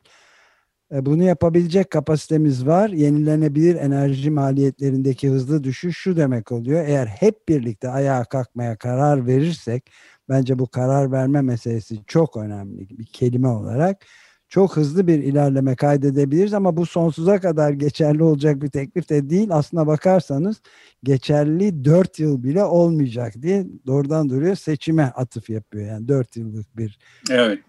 E, 0.91 1.05
bunu 1.05 1.23
yapabilecek 1.23 1.91
kapasitemiz 1.91 2.67
var. 2.67 2.89
Yenilenebilir 2.89 3.75
enerji 3.75 4.29
maliyetlerindeki 4.31 5.29
hızlı 5.29 5.63
düşüş 5.63 5.97
şu 5.97 6.17
demek 6.17 6.51
oluyor. 6.51 6.85
Eğer 6.87 7.07
hep 7.07 7.49
birlikte 7.49 7.89
ayağa 7.89 8.23
kalkmaya 8.23 8.77
karar 8.77 9.27
verirsek 9.27 9.91
bence 10.29 10.59
bu 10.59 10.67
karar 10.67 11.11
verme 11.11 11.41
meselesi 11.41 12.05
çok 12.07 12.37
önemli 12.37 12.89
bir 12.99 13.05
kelime 13.05 13.47
olarak 13.47 14.05
çok 14.49 14.77
hızlı 14.77 15.07
bir 15.07 15.19
ilerleme 15.19 15.75
kaydedebiliriz 15.75 16.53
ama 16.53 16.77
bu 16.77 16.85
sonsuza 16.85 17.39
kadar 17.39 17.71
geçerli 17.71 18.23
olacak 18.23 18.61
bir 18.61 18.69
teklif 18.69 19.09
de 19.09 19.29
değil. 19.29 19.47
Aslına 19.51 19.87
bakarsanız 19.87 20.61
geçerli 21.03 21.85
4 21.85 22.19
yıl 22.19 22.43
bile 22.43 22.63
olmayacak 22.63 23.33
diye 23.41 23.67
doğrudan 23.87 24.29
duruyor 24.29 24.55
seçime 24.55 25.03
atıf 25.03 25.49
yapıyor. 25.49 25.87
Yani 25.87 26.07
4 26.07 26.37
yıllık 26.37 26.77
bir 26.77 26.99
Evet. 27.31 27.59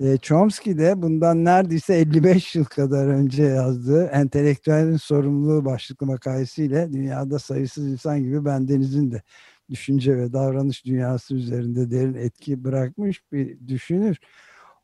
E, 0.00 0.18
Chomsky 0.18 0.78
de 0.78 1.02
bundan 1.02 1.44
neredeyse 1.44 1.94
55 1.94 2.54
yıl 2.54 2.64
kadar 2.64 3.06
önce 3.06 3.42
yazdığı 3.42 4.04
entelektüelin 4.04 4.96
sorumluluğu 4.96 5.64
başlıklı 5.64 6.06
makalesiyle 6.06 6.92
dünyada 6.92 7.38
sayısız 7.38 7.86
insan 7.86 8.22
gibi 8.22 8.44
bendenizin 8.44 9.10
de 9.10 9.22
düşünce 9.70 10.16
ve 10.16 10.32
davranış 10.32 10.84
dünyası 10.84 11.34
üzerinde 11.34 11.90
derin 11.90 12.14
etki 12.14 12.64
bırakmış 12.64 13.22
bir 13.32 13.68
düşünür. 13.68 14.18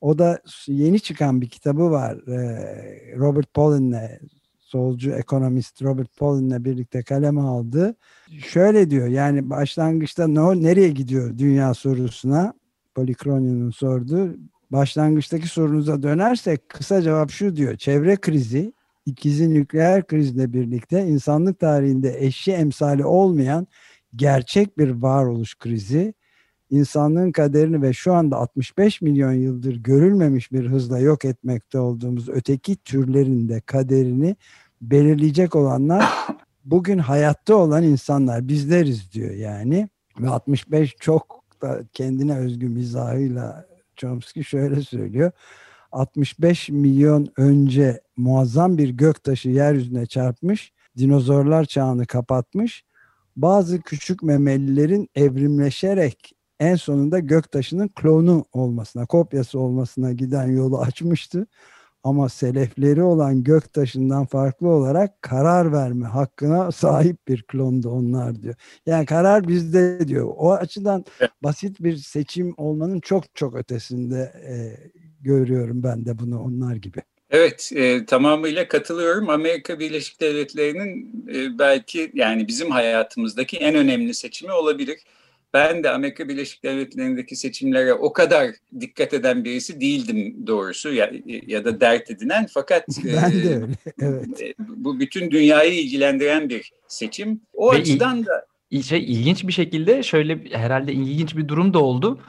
O 0.01 0.19
da 0.19 0.39
yeni 0.67 1.01
çıkan 1.01 1.41
bir 1.41 1.49
kitabı 1.49 1.91
var. 1.91 2.19
Robert 3.19 3.55
Pollin'le 3.55 4.19
solcu 4.59 5.11
ekonomist 5.11 5.83
Robert 5.83 6.17
Pollin'le 6.17 6.65
birlikte 6.65 7.03
kaleme 7.03 7.41
aldı. 7.41 7.97
Şöyle 8.47 8.91
diyor 8.91 9.07
yani 9.07 9.51
başlangıçta 9.51 10.29
ne, 10.29 10.63
nereye 10.63 10.89
gidiyor 10.89 11.39
dünya 11.39 11.75
sorusuna 11.75 12.55
Polikronio'nun 12.95 13.71
sorduğu 13.71 14.37
başlangıçtaki 14.71 15.49
sorunuza 15.49 16.03
dönersek 16.03 16.69
kısa 16.69 17.03
cevap 17.03 17.31
şu 17.31 17.57
diyor. 17.57 17.77
Çevre 17.77 18.17
krizi 18.17 18.73
ikizi 19.07 19.55
nükleer 19.55 20.07
krizle 20.07 20.53
birlikte 20.53 21.07
insanlık 21.07 21.59
tarihinde 21.59 22.17
eşi 22.19 22.53
emsali 22.53 23.05
olmayan 23.05 23.67
gerçek 24.17 24.79
bir 24.79 24.91
varoluş 24.91 25.59
krizi 25.59 26.15
insanlığın 26.71 27.33
kaderini 27.33 27.83
ve 27.83 27.93
şu 27.93 28.13
anda 28.13 28.37
65 28.37 29.03
milyon 29.03 29.33
yıldır 29.33 29.77
görülmemiş 29.77 30.53
bir 30.53 30.67
hızla 30.67 30.99
yok 30.99 31.25
etmekte 31.25 31.79
olduğumuz 31.79 32.29
öteki 32.29 32.77
türlerin 32.77 33.49
de 33.49 33.61
kaderini 33.61 34.37
belirleyecek 34.81 35.57
olanlar 35.57 36.05
bugün 36.65 36.99
hayatta 36.99 37.55
olan 37.55 37.83
insanlar. 37.83 38.49
Bizleriz 38.49 39.13
diyor 39.13 39.35
yani. 39.35 39.89
Ve 40.21 40.29
65 40.29 40.97
çok 41.01 41.45
da 41.63 41.81
kendine 41.93 42.39
özgü 42.39 42.69
mizahıyla 42.69 43.67
Chomsky 43.97 44.45
şöyle 44.45 44.83
söylüyor. 44.83 45.31
65 45.93 46.69
milyon 46.69 47.29
önce 47.37 48.01
muazzam 48.17 48.79
bir 48.79 48.89
göktaşı 48.89 49.49
yeryüzüne 49.49 50.07
çarpmış 50.07 50.73
dinozorlar 50.99 51.65
çağını 51.65 52.07
kapatmış 52.07 52.85
bazı 53.37 53.81
küçük 53.81 54.23
memelilerin 54.23 55.09
evrimleşerek 55.15 56.33
en 56.61 56.75
sonunda 56.75 57.19
göktaşının 57.19 57.89
klonu 57.89 58.45
olmasına, 58.53 59.07
kopyası 59.07 59.59
olmasına 59.59 60.13
giden 60.13 60.47
yolu 60.47 60.81
açmıştı. 60.81 61.47
Ama 62.03 62.29
selefleri 62.29 63.03
olan 63.03 63.45
göktaşından 63.45 64.27
farklı 64.27 64.69
olarak 64.69 65.23
karar 65.23 65.73
verme 65.73 66.07
hakkına 66.07 66.73
sahip 66.73 67.29
bir 67.29 67.43
klondu 67.43 67.91
onlar 67.91 68.43
diyor. 68.43 68.55
Yani 68.87 69.07
karar 69.07 69.49
bizde 69.49 70.09
diyor. 70.09 70.33
O 70.37 70.53
açıdan 70.53 71.05
basit 71.43 71.81
bir 71.81 71.97
seçim 71.97 72.55
olmanın 72.57 73.01
çok 73.01 73.35
çok 73.35 73.57
ötesinde 73.57 74.33
e, 74.49 74.55
görüyorum 75.21 75.83
ben 75.83 76.07
de 76.07 76.19
bunu 76.19 76.43
onlar 76.43 76.77
gibi. 76.77 76.99
Evet, 77.31 77.71
e, 77.75 78.05
tamamıyla 78.07 78.69
katılıyorum. 78.69 79.29
Amerika 79.29 79.79
Birleşik 79.79 80.21
Devletleri'nin 80.21 81.25
e, 81.35 81.59
belki 81.59 82.11
yani 82.15 82.49
bizim 82.49 82.71
hayatımızdaki 82.71 83.57
en 83.57 83.75
önemli 83.75 84.15
seçimi 84.15 84.53
olabilir 84.53 84.99
ben 85.55 85.85
de 85.85 85.91
Amerika 85.91 86.29
Birleşik 86.29 86.65
Devletleri'ndeki 86.65 87.37
seçimlere 87.37 87.95
o 87.95 88.13
kadar 88.13 88.51
dikkat 88.81 89.15
eden 89.15 89.45
birisi 89.45 89.81
değildim 89.81 90.47
doğrusu 90.47 90.93
ya, 90.93 91.13
ya 91.47 91.65
da 91.65 91.81
dert 91.81 92.11
edinen 92.11 92.47
fakat 92.51 92.85
ben 93.05 93.33
de 93.33 93.55
öyle. 93.55 93.69
Evet. 94.03 94.43
E, 94.43 94.55
bu 94.59 95.01
bütün 95.01 95.31
dünyayı 95.31 95.81
ilgilendiren 95.81 96.49
bir 96.49 96.73
seçim. 96.89 97.41
O 97.55 97.73
Ve 97.73 97.77
açıdan 97.77 98.19
il, 98.19 98.27
da 98.27 98.47
şey 98.83 99.05
ilginç 99.05 99.47
bir 99.47 99.53
şekilde 99.53 100.03
şöyle 100.03 100.39
herhalde 100.53 100.93
ilginç 100.93 101.37
bir 101.37 101.49
durum 101.49 101.75
da 101.75 101.79
oldu. 101.79 102.21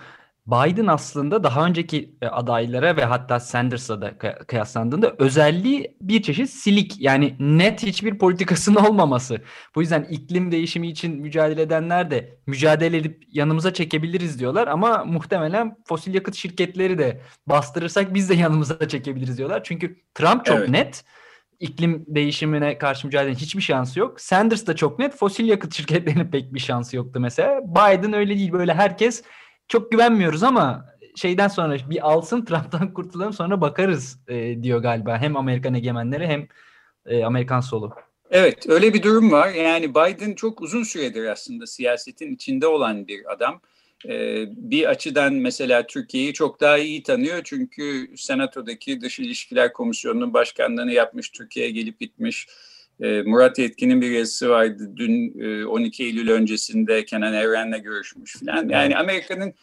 Biden 0.52 0.88
aslında 0.88 1.44
daha 1.44 1.66
önceki 1.66 2.16
e, 2.22 2.28
adaylara 2.28 2.98
ve 2.98 3.06
hatta 3.06 3.40
Sanders'a 3.40 4.02
da 4.02 4.18
kıyaslandığında 4.48 5.16
özelliği 5.20 5.98
bir 6.02 6.22
çeşit 6.22 6.50
silik 6.50 7.02
yani 7.02 7.36
net 7.40 7.84
hiçbir 7.84 8.18
politikasının 8.18 8.76
olmaması. 8.86 9.42
Bu 9.76 9.82
yüzden 9.82 10.04
iklim 10.04 10.52
değişimi 10.52 10.88
için 10.88 11.22
mücadele 11.22 11.62
edenler 11.62 12.12
de 12.12 12.40
mücadele 12.48 12.98
edip 12.98 13.24
yanımıza 13.32 13.74
çekebiliriz 13.74 14.40
diyorlar 14.40 14.68
ama 14.68 15.06
muhtemelen 15.06 15.76
fosil 15.88 16.14
yakıt 16.14 16.36
şirketleri 16.36 16.98
de 16.98 17.22
bastırırsak 17.48 18.14
biz 18.14 18.30
de 18.30 18.34
yanımıza 18.36 18.88
çekebiliriz 18.88 19.38
diyorlar. 19.38 19.64
Çünkü 19.64 20.02
Trump 20.14 20.46
çok 20.46 20.58
evet. 20.58 20.70
net 20.70 21.04
iklim 21.60 22.06
değişimine 22.08 22.78
karşı 22.78 23.08
mücadelenin 23.08 23.36
hiçbir 23.36 23.62
şansı 23.62 24.00
yok. 24.00 24.22
Sanders 24.22 24.68
da 24.68 24.76
çok 24.76 25.00
net. 25.00 25.16
Fosil 25.16 25.48
yakıt 25.48 25.74
şirketlerinin 25.74 26.32
pek 26.32 26.54
bir 26.54 26.60
şansı 26.60 26.96
yoktu 26.96 27.20
mesela. 27.20 27.62
Biden 27.64 28.14
öyle 28.14 28.38
değil. 28.38 28.52
Böyle 28.52 28.74
herkes 28.74 29.24
çok 29.70 29.92
güvenmiyoruz 29.92 30.44
ama 30.44 30.86
şeyden 31.16 31.48
sonra 31.48 31.78
bir 31.90 32.10
alsın 32.12 32.46
Trump'tan 32.46 32.94
kurtulalım 32.94 33.34
sonra 33.34 33.62
bakarız 33.62 34.20
e, 34.28 34.64
diyor 34.64 34.80
galiba. 34.80 35.18
Hem 35.18 35.38
Amerikan 35.38 35.74
egemenleri 35.74 36.28
hem 36.28 36.48
e, 37.06 37.24
Amerikan 37.24 37.62
solu. 37.62 37.94
Evet 38.32 38.70
öyle 38.70 38.94
bir 38.94 39.04
durum 39.04 39.32
var. 39.32 39.50
Yani 39.50 39.90
Biden 39.90 40.34
çok 40.34 40.62
uzun 40.62 40.84
süredir 40.84 41.26
aslında 41.26 41.68
siyasetin 41.68 42.36
içinde 42.36 42.68
olan 42.68 43.08
bir 43.08 43.34
adam. 43.34 43.62
Ee, 44.06 44.46
bir 44.50 44.90
açıdan 44.90 45.34
mesela 45.34 45.88
Türkiye'yi 45.88 46.34
çok 46.34 46.62
daha 46.62 46.78
iyi 46.78 47.04
tanıyor 47.04 47.42
çünkü 47.44 48.14
Senato'daki 48.18 49.02
Dış 49.02 49.20
İlişkiler 49.20 49.74
Komisyonu'nun 49.74 50.34
başkanlığını 50.34 50.92
yapmış, 50.92 51.30
Türkiye'ye 51.30 51.72
gelip 51.72 52.00
gitmiş. 52.00 52.48
Ee, 53.02 53.22
Murat 53.22 53.60
Yetkin'in 53.60 54.02
bir 54.02 54.12
yazısı 54.12 54.50
vardı 54.50 54.92
dün 54.96 55.40
12 55.66 56.04
e, 56.04 56.06
Eylül 56.06 56.30
öncesinde 56.30 57.06
Kenan 57.06 57.34
Evren'le 57.34 57.84
görüşmüş 57.84 58.36
falan. 58.36 58.70
Yani 58.70 58.98
Amerika'nın 58.98 59.54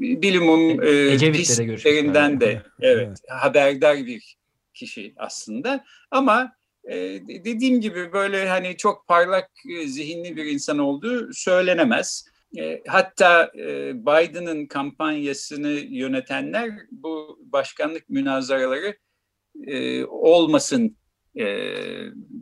bilimum 0.00 0.82
e, 0.82 1.32
pistlerinden 1.32 2.40
de 2.40 2.62
evet, 2.80 3.18
haberdar 3.28 3.96
bir 3.96 4.36
kişi 4.74 5.12
aslında. 5.16 5.84
Ama 6.10 6.52
e, 6.84 6.96
dediğim 7.44 7.80
gibi 7.80 8.12
böyle 8.12 8.48
hani 8.48 8.76
çok 8.76 9.08
parlak 9.08 9.50
zihinli 9.86 10.36
bir 10.36 10.44
insan 10.44 10.78
olduğu 10.78 11.32
söylenemez. 11.32 12.28
E, 12.58 12.82
hatta 12.86 13.52
e, 13.58 13.94
Biden'ın 14.06 14.66
kampanyasını 14.66 15.70
yönetenler 15.70 16.70
bu 16.90 17.38
başkanlık 17.42 18.08
münazaraları 18.08 18.96
e, 19.66 20.04
olmasın 20.04 20.86
e, 20.86 21.07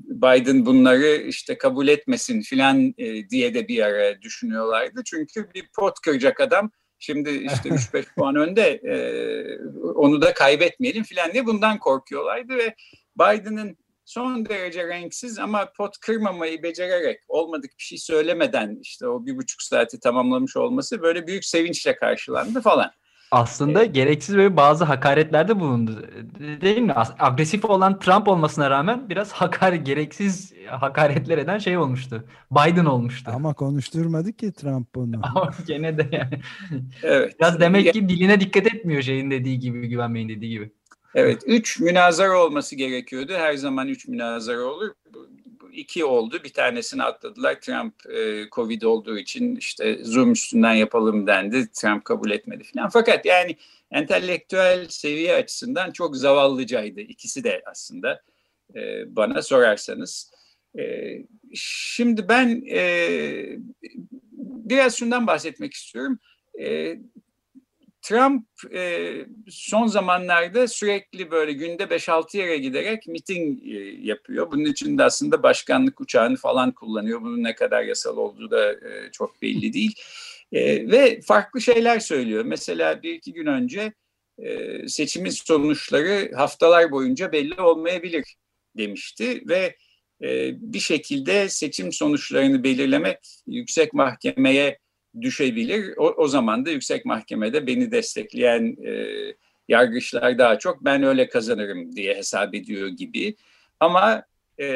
Biden 0.09 0.67
bunları 0.67 1.17
işte 1.17 1.59
kabul 1.59 1.89
etmesin 1.89 2.41
filan 2.41 2.95
e, 2.99 3.29
diye 3.29 3.55
de 3.55 3.69
bir 3.69 3.83
ara 3.83 4.23
düşünüyorlardı. 4.23 5.03
Çünkü 5.05 5.49
bir 5.55 5.69
pot 5.77 6.01
kıracak 6.01 6.41
adam 6.41 6.71
şimdi 6.99 7.31
işte 7.31 7.69
3-5 7.93 8.05
puan 8.17 8.37
önde 8.37 8.63
e, 8.63 8.97
onu 9.95 10.23
da 10.23 10.35
kaybetmeyelim 10.35 11.03
filan 11.03 11.33
diye 11.33 11.47
bundan 11.47 11.79
korkuyorlardı 11.79 12.57
ve 12.57 12.75
Biden'ın 13.19 13.77
son 14.05 14.47
derece 14.47 14.87
renksiz 14.87 15.39
ama 15.39 15.73
pot 15.77 15.99
kırmamayı 15.99 16.63
becererek 16.63 17.21
olmadık 17.29 17.71
bir 17.79 17.83
şey 17.83 17.99
söylemeden 17.99 18.79
işte 18.83 19.09
o 19.09 19.27
bir 19.27 19.37
buçuk 19.37 19.63
saati 19.63 20.01
tamamlamış 20.01 20.57
olması 20.57 21.03
böyle 21.03 21.27
büyük 21.27 21.45
sevinçle 21.45 21.97
karşılandı 21.97 22.61
falan. 22.61 22.91
Aslında 23.31 23.85
evet. 23.85 23.95
gereksiz 23.95 24.37
böyle 24.37 24.57
bazı 24.57 24.85
hakaretlerde 24.85 25.61
bulundu. 25.61 26.07
Değil 26.61 26.79
mi? 26.79 26.95
Agresif 27.19 27.65
olan 27.65 27.99
Trump 27.99 28.29
olmasına 28.29 28.71
rağmen 28.71 29.09
biraz 29.09 29.33
hakar 29.33 29.73
gereksiz 29.73 30.53
hakaretler 30.67 31.39
eden 31.39 31.59
şey 31.59 31.79
olmuştu. 31.79 32.25
Biden 32.51 32.85
olmuştu. 32.85 33.31
Ama 33.35 33.55
konuşturmadı 33.55 34.33
ki 34.33 34.53
Trump 34.53 34.95
bunu. 34.95 35.21
Ama 35.23 35.51
gene 35.67 35.99
de 35.99 36.09
yani. 36.13 36.41
Evet. 37.03 37.41
Biraz 37.41 37.61
demek 37.61 37.93
ki 37.93 38.09
diline 38.09 38.41
dikkat 38.41 38.67
etmiyor 38.67 39.03
şeyin 39.03 39.31
dediği 39.31 39.59
gibi, 39.59 39.89
güvenmeyin 39.89 40.29
dediği 40.29 40.51
gibi. 40.51 40.71
Evet, 41.15 41.43
üç 41.47 41.81
münazara 41.81 42.43
olması 42.45 42.77
gerekiyordu. 42.77 43.33
Her 43.37 43.55
zaman 43.55 43.89
üç 43.89 44.09
münazara 44.09 44.63
olur. 44.63 44.91
İki 45.77 46.05
oldu. 46.05 46.41
Bir 46.45 46.53
tanesini 46.53 47.03
atladılar. 47.03 47.61
Trump 47.61 47.95
e, 48.11 48.49
Covid 48.53 48.83
olduğu 48.83 49.19
için 49.19 49.57
işte 49.57 50.05
Zoom 50.05 50.33
üstünden 50.33 50.75
yapalım 50.75 51.27
dendi. 51.27 51.73
Trump 51.73 52.05
kabul 52.05 52.31
etmedi 52.31 52.65
falan. 52.65 52.89
Fakat 52.89 53.27
yani 53.27 53.57
entelektüel 53.91 54.89
seviye 54.89 55.35
açısından 55.35 55.91
çok 55.91 56.17
zavallıcaydı. 56.17 57.01
İkisi 57.01 57.45
de 57.45 57.63
aslında 57.67 58.23
e, 58.75 59.17
bana 59.17 59.43
sorarsanız. 59.43 60.33
E, 60.79 60.83
şimdi 61.55 62.29
ben 62.29 62.65
e, 62.71 63.59
biraz 64.43 64.97
şundan 64.97 65.27
bahsetmek 65.27 65.75
istiyorum. 65.75 66.19
E, 66.61 66.97
Trump 68.09 68.47
e, 68.75 69.13
son 69.49 69.87
zamanlarda 69.87 70.69
sürekli 70.69 71.31
böyle 71.31 71.53
günde 71.53 71.83
5-6 71.83 72.37
yere 72.37 72.59
giderek 72.59 73.07
miting 73.07 73.67
e, 73.67 73.79
yapıyor. 74.03 74.51
Bunun 74.51 74.65
için 74.65 74.99
de 74.99 75.05
aslında 75.05 75.43
başkanlık 75.43 76.01
uçağını 76.01 76.37
falan 76.37 76.73
kullanıyor. 76.73 77.23
Bunun 77.23 77.45
ne 77.45 77.55
kadar 77.55 77.83
yasal 77.83 78.17
olduğu 78.17 78.51
da 78.51 78.73
e, 78.73 79.11
çok 79.13 79.43
belli 79.43 79.73
değil. 79.73 79.95
E, 80.53 80.91
ve 80.91 81.21
farklı 81.21 81.61
şeyler 81.61 82.01
söylüyor. 82.01 82.45
Mesela 82.45 83.03
bir 83.03 83.15
iki 83.15 83.33
gün 83.33 83.47
önce 83.47 83.93
e, 84.39 84.89
seçimin 84.89 85.31
sonuçları 85.31 86.31
haftalar 86.37 86.91
boyunca 86.91 87.33
belli 87.33 87.61
olmayabilir 87.61 88.37
demişti. 88.77 89.43
Ve 89.49 89.77
e, 90.23 90.53
bir 90.61 90.81
şekilde 90.81 91.49
seçim 91.49 91.93
sonuçlarını 91.93 92.65
belirlemek 92.65 93.19
yüksek 93.47 93.95
mahkemeye 93.95 94.79
düşebilir. 95.21 95.95
O, 95.97 96.15
o 96.17 96.29
zaman 96.29 96.67
da 96.67 96.71
yüksek 96.71 97.05
mahkemede 97.05 97.67
beni 97.67 97.93
destekleyen 97.93 98.77
e, 98.85 99.07
yargıçlar 99.69 100.39
daha 100.39 100.59
çok 100.59 100.85
ben 100.85 101.03
öyle 101.03 101.29
kazanırım 101.29 101.97
diye 101.97 102.15
hesap 102.15 102.55
ediyor 102.55 102.89
gibi. 102.89 103.37
Ama 103.81 104.25
e, 104.61 104.67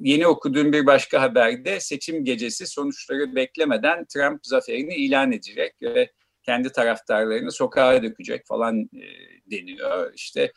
yeni 0.00 0.26
okuduğum 0.26 0.72
bir 0.72 0.86
başka 0.86 1.22
haberde 1.22 1.80
seçim 1.80 2.24
gecesi 2.24 2.66
sonuçları 2.66 3.34
beklemeden 3.34 4.04
Trump 4.04 4.40
zaferini 4.46 4.94
ilan 4.94 5.32
edecek 5.32 5.74
ve 5.82 6.10
kendi 6.42 6.72
taraftarlarını 6.72 7.52
sokağa 7.52 8.02
dökecek 8.02 8.46
falan 8.46 8.80
e, 8.80 9.04
deniyor. 9.50 10.12
İşte 10.14 10.52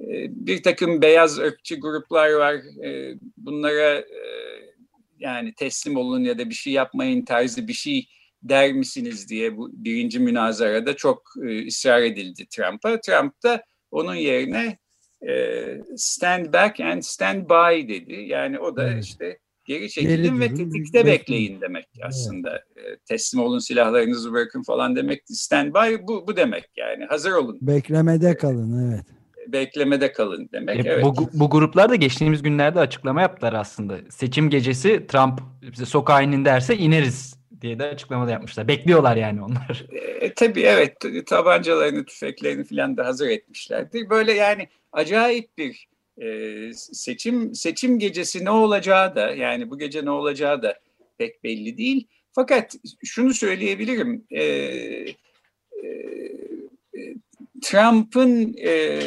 e, 0.00 0.12
bir 0.30 0.62
takım 0.62 1.02
beyaz 1.02 1.38
ırkçı 1.38 1.80
gruplar 1.80 2.32
var. 2.32 2.54
E, 2.84 3.14
bunlara 3.36 3.98
e, 3.98 4.22
yani 5.18 5.54
teslim 5.54 5.96
olun 5.96 6.24
ya 6.24 6.38
da 6.38 6.50
bir 6.50 6.54
şey 6.54 6.72
yapmayın 6.72 7.24
tarzı 7.24 7.68
bir 7.68 7.72
şey 7.72 8.08
der 8.42 8.72
misiniz 8.72 9.28
diye 9.28 9.56
bu 9.56 9.70
birinci 9.72 10.18
münazarada 10.18 10.96
çok 10.96 11.22
e, 11.48 11.66
ısrar 11.66 12.02
edildi 12.02 12.46
Trump'a. 12.50 13.00
Trump 13.00 13.42
da 13.42 13.62
onun 13.90 14.14
yerine 14.14 14.78
e, 15.28 15.64
stand 15.96 16.52
back 16.52 16.80
and 16.80 17.02
stand 17.02 17.50
by 17.50 17.88
dedi. 17.88 18.14
Yani 18.26 18.58
o 18.58 18.76
da 18.76 18.98
işte 18.98 19.38
geri 19.64 19.90
çekilin 19.90 20.40
ve 20.40 20.54
tetikte 20.54 21.06
bekleyin 21.06 21.60
demek 21.60 21.86
aslında. 22.02 22.62
Evet. 22.76 23.06
Teslim 23.06 23.42
olun 23.42 23.58
silahlarınızı 23.58 24.32
bırakın 24.32 24.62
falan 24.62 24.96
demek. 24.96 25.22
Stand 25.26 25.74
by 25.74 26.06
bu, 26.08 26.26
bu 26.26 26.36
demek 26.36 26.64
yani 26.76 27.04
hazır 27.04 27.32
olun. 27.32 27.58
Beklemede 27.60 28.36
kalın 28.36 28.92
evet 28.92 29.15
beklemede 29.52 30.12
kalın 30.12 30.48
demek. 30.52 30.86
E, 30.86 30.88
evet. 30.88 31.04
Bu, 31.04 31.14
bu 31.32 31.50
gruplar 31.50 31.88
da 31.90 31.94
geçtiğimiz 31.94 32.42
günlerde 32.42 32.80
açıklama 32.80 33.20
yaptılar 33.20 33.52
aslında. 33.52 33.98
Seçim 34.10 34.50
gecesi 34.50 35.06
Trump 35.06 35.40
bize 35.62 35.86
sokağa 35.86 36.22
inin 36.22 36.44
derse 36.44 36.76
ineriz 36.76 37.36
diye 37.60 37.78
de 37.78 37.84
açıklamada 37.84 38.30
yapmışlar. 38.30 38.68
Bekliyorlar 38.68 39.16
yani 39.16 39.42
onlar. 39.42 39.86
E, 40.20 40.34
tabii 40.34 40.60
evet 40.60 40.96
tabancalarını, 41.26 42.04
tüfeklerini 42.04 42.64
falan 42.64 42.96
da 42.96 43.06
hazır 43.06 43.28
etmişlerdir. 43.28 44.10
Böyle 44.10 44.32
yani 44.32 44.68
acayip 44.92 45.58
bir 45.58 45.88
e, 46.18 46.70
seçim 46.74 47.54
seçim 47.54 47.98
gecesi 47.98 48.44
ne 48.44 48.50
olacağı 48.50 49.14
da 49.14 49.30
yani 49.30 49.70
bu 49.70 49.78
gece 49.78 50.04
ne 50.04 50.10
olacağı 50.10 50.62
da 50.62 50.78
pek 51.18 51.44
belli 51.44 51.78
değil. 51.78 52.06
Fakat 52.32 52.76
şunu 53.04 53.34
söyleyebilirim. 53.34 54.24
E, 54.30 54.42
e, 54.42 55.96
Trump'ın 57.62 58.54
e, 58.58 59.00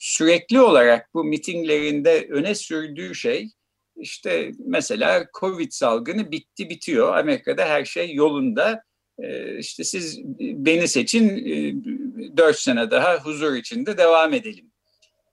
sürekli 0.00 0.60
olarak 0.60 1.14
bu 1.14 1.24
mitinglerinde 1.24 2.26
öne 2.30 2.54
sürdüğü 2.54 3.14
şey 3.14 3.50
işte 3.98 4.52
mesela 4.58 5.26
Covid 5.40 5.70
salgını 5.70 6.32
bitti 6.32 6.70
bitiyor. 6.70 7.16
Amerika'da 7.16 7.64
her 7.64 7.84
şey 7.84 8.14
yolunda. 8.14 8.82
E, 9.18 9.58
işte 9.58 9.84
siz 9.84 10.20
beni 10.40 10.88
seçin 10.88 11.28
e, 11.28 12.36
4 12.36 12.58
sene 12.58 12.90
daha 12.90 13.16
huzur 13.16 13.54
içinde 13.54 13.98
devam 13.98 14.34
edelim 14.34 14.72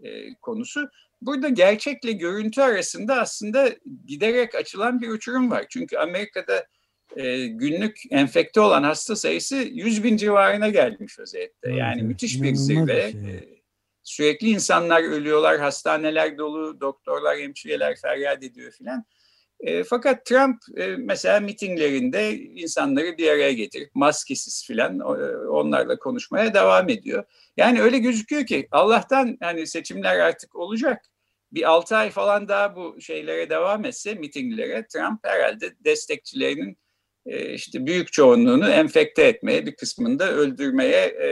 e, 0.03 0.33
konusu. 0.33 0.89
Burada 1.21 1.49
gerçekle 1.49 2.11
görüntü 2.11 2.61
arasında 2.61 3.21
aslında 3.21 3.69
giderek 4.05 4.55
açılan 4.55 5.01
bir 5.01 5.09
uçurum 5.09 5.51
var. 5.51 5.65
Çünkü 5.69 5.97
Amerika'da 5.97 6.65
e, 7.15 7.47
günlük 7.47 8.01
enfekte 8.11 8.61
olan 8.61 8.83
hasta 8.83 9.15
sayısı 9.15 9.55
100 9.55 10.03
bin 10.03 10.17
civarına 10.17 10.69
gelmiş 10.69 11.19
özellikle. 11.19 11.75
Yani 11.75 11.99
evet, 11.99 12.03
müthiş 12.03 12.41
bir 12.41 12.55
zirve. 12.55 13.11
Şey. 13.11 13.21
E, 13.21 13.55
sürekli 14.03 14.49
insanlar 14.49 15.03
ölüyorlar, 15.03 15.59
hastaneler 15.59 16.37
dolu, 16.37 16.81
doktorlar, 16.81 17.37
hemşireler 17.37 17.95
feryat 17.95 18.43
ediyor 18.43 18.71
filan. 18.71 19.05
E, 19.59 19.83
fakat 19.83 20.25
Trump 20.25 20.57
e, 20.77 20.87
mesela 20.87 21.39
mitinglerinde 21.39 22.37
insanları 22.37 23.17
bir 23.17 23.29
araya 23.29 23.53
getirip 23.53 23.95
maskesiz 23.95 24.65
filan 24.67 24.99
onlarla 25.49 25.99
konuşmaya 25.99 26.53
devam 26.53 26.89
ediyor. 26.89 27.23
Yani 27.57 27.81
öyle 27.81 27.97
gözüküyor 27.97 28.45
ki 28.45 28.67
Allah'tan 28.71 29.37
hani 29.39 29.67
seçimler 29.67 30.19
artık 30.19 30.55
olacak. 30.55 31.05
Bir 31.51 31.69
altı 31.69 31.97
ay 31.97 32.09
falan 32.09 32.47
daha 32.47 32.75
bu 32.75 33.01
şeylere 33.01 33.49
devam 33.49 33.85
etse 33.85 34.13
mitinglere 34.13 34.87
Trump 34.87 35.19
herhalde 35.23 35.73
destekçilerinin 35.85 36.71
e, 36.71 36.75
işte 37.53 37.85
büyük 37.85 38.13
çoğunluğunu 38.13 38.69
enfekte 38.69 39.23
etmeye, 39.23 39.65
bir 39.65 39.75
kısmını 39.75 40.19
da 40.19 40.31
öldürmeye 40.31 41.05
e, 41.05 41.29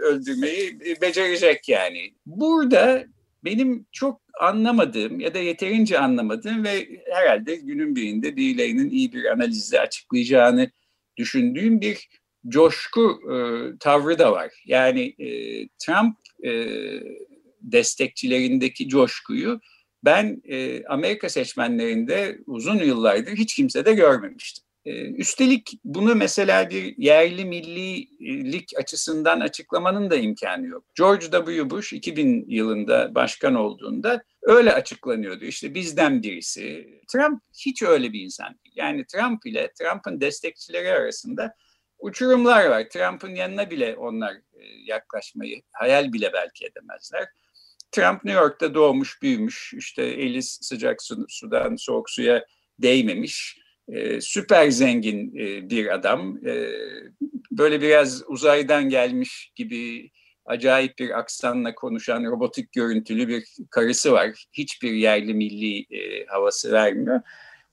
öldürmeyi 0.00 0.80
becerecek 1.02 1.68
yani. 1.68 2.14
Burada 2.26 3.04
benim 3.44 3.86
çok 3.92 4.20
anlamadığım 4.40 5.20
ya 5.20 5.34
da 5.34 5.38
yeterince 5.38 5.98
anlamadığım 5.98 6.64
ve 6.64 6.88
herhalde 7.12 7.56
günün 7.56 7.96
birinde 7.96 8.36
birilerinin 8.36 8.90
iyi 8.90 9.12
bir 9.12 9.24
analizle 9.24 9.80
açıklayacağını 9.80 10.70
düşündüğüm 11.16 11.80
bir 11.80 12.08
coşku 12.48 13.20
e, 13.32 13.36
tavrı 13.80 14.18
da 14.18 14.32
var. 14.32 14.52
Yani 14.66 15.14
e, 15.18 15.28
Trump 15.68 16.16
e, 16.44 16.50
destekçilerindeki 17.60 18.88
coşkuyu 18.88 19.60
ben 20.04 20.42
e, 20.44 20.84
Amerika 20.84 21.28
seçmenlerinde 21.28 22.38
uzun 22.46 22.78
yıllardır 22.78 23.32
hiç 23.32 23.54
kimse 23.54 23.84
de 23.84 23.92
görmemiştim. 23.94 24.63
E, 24.84 25.10
üstelik 25.10 25.80
bunu 25.84 26.14
mesela 26.14 26.70
bir 26.70 26.98
yerli 26.98 27.44
millilik 27.44 28.72
açısından 28.78 29.40
açıklamanın 29.40 30.10
da 30.10 30.16
imkanı 30.16 30.66
yok. 30.66 30.84
George 30.94 31.26
W. 31.30 31.70
Bush 31.70 31.92
2000 31.92 32.44
yılında 32.48 33.14
başkan 33.14 33.54
olduğunda 33.54 34.22
öyle 34.42 34.72
açıklanıyordu. 34.72 35.44
İşte 35.44 35.74
bizden 35.74 36.22
birisi. 36.22 37.00
Trump 37.08 37.42
hiç 37.66 37.82
öyle 37.82 38.12
bir 38.12 38.20
insan 38.20 38.46
değil. 38.64 38.74
Yani 38.76 39.06
Trump 39.06 39.46
ile 39.46 39.72
Trump'ın 39.78 40.20
destekçileri 40.20 40.90
arasında 40.90 41.54
uçurumlar 41.98 42.66
var. 42.66 42.88
Trump'ın 42.88 43.34
yanına 43.34 43.70
bile 43.70 43.96
onlar 43.96 44.32
e, 44.32 44.64
yaklaşmayı 44.86 45.62
hayal 45.72 46.12
bile 46.12 46.32
belki 46.32 46.66
edemezler. 46.66 47.28
Trump 47.92 48.24
New 48.24 48.40
York'ta 48.42 48.74
doğmuş, 48.74 49.22
büyümüş. 49.22 49.74
İşte 49.76 50.02
eli 50.02 50.42
sıcak 50.42 51.02
su, 51.02 51.26
sudan 51.28 51.76
soğuk 51.76 52.10
suya 52.10 52.44
değmemiş. 52.78 53.63
Ee, 53.88 54.20
süper 54.20 54.70
zengin 54.70 55.36
e, 55.36 55.70
bir 55.70 55.94
adam. 55.94 56.46
Ee, 56.46 56.70
böyle 57.50 57.80
biraz 57.80 58.22
uzaydan 58.28 58.88
gelmiş 58.88 59.52
gibi 59.54 60.10
acayip 60.44 60.98
bir 60.98 61.18
aksanla 61.18 61.74
konuşan 61.74 62.24
robotik 62.24 62.72
görüntülü 62.72 63.28
bir 63.28 63.44
karısı 63.70 64.12
var. 64.12 64.44
Hiçbir 64.52 64.92
yerli 64.92 65.34
milli 65.34 65.96
e, 65.98 66.26
havası 66.26 66.72
vermiyor. 66.72 67.20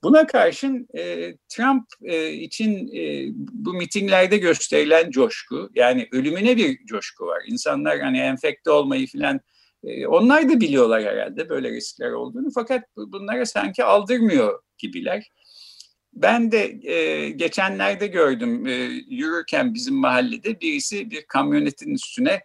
Buna 0.03 0.27
karşın 0.27 0.87
e, 0.97 1.33
Trump 1.49 1.85
e, 2.03 2.31
için 2.31 2.95
e, 2.95 3.27
bu 3.35 3.73
mitinglerde 3.73 4.37
gösterilen 4.37 5.11
coşku, 5.11 5.69
yani 5.75 6.07
ölümüne 6.11 6.57
bir 6.57 6.85
coşku 6.85 7.25
var. 7.25 7.43
İnsanlar 7.47 7.99
hani 7.99 8.19
enfekte 8.19 8.71
olmayı 8.71 9.07
filan 9.07 9.39
e, 9.83 10.07
onlar 10.07 10.49
da 10.49 10.61
biliyorlar 10.61 11.03
herhalde 11.03 11.49
böyle 11.49 11.71
riskler 11.71 12.11
olduğunu 12.11 12.49
fakat 12.55 12.83
bunlara 12.95 13.45
sanki 13.45 13.83
aldırmıyor 13.83 14.59
gibiler. 14.77 15.31
Ben 16.13 16.51
de 16.51 16.91
e, 16.93 17.29
geçenlerde 17.29 18.07
gördüm 18.07 18.67
e, 18.67 18.73
yürürken 19.07 19.73
bizim 19.73 19.95
mahallede 19.95 20.61
birisi 20.61 21.11
bir 21.11 21.25
kamyonetin 21.25 21.93
üstüne 21.93 22.41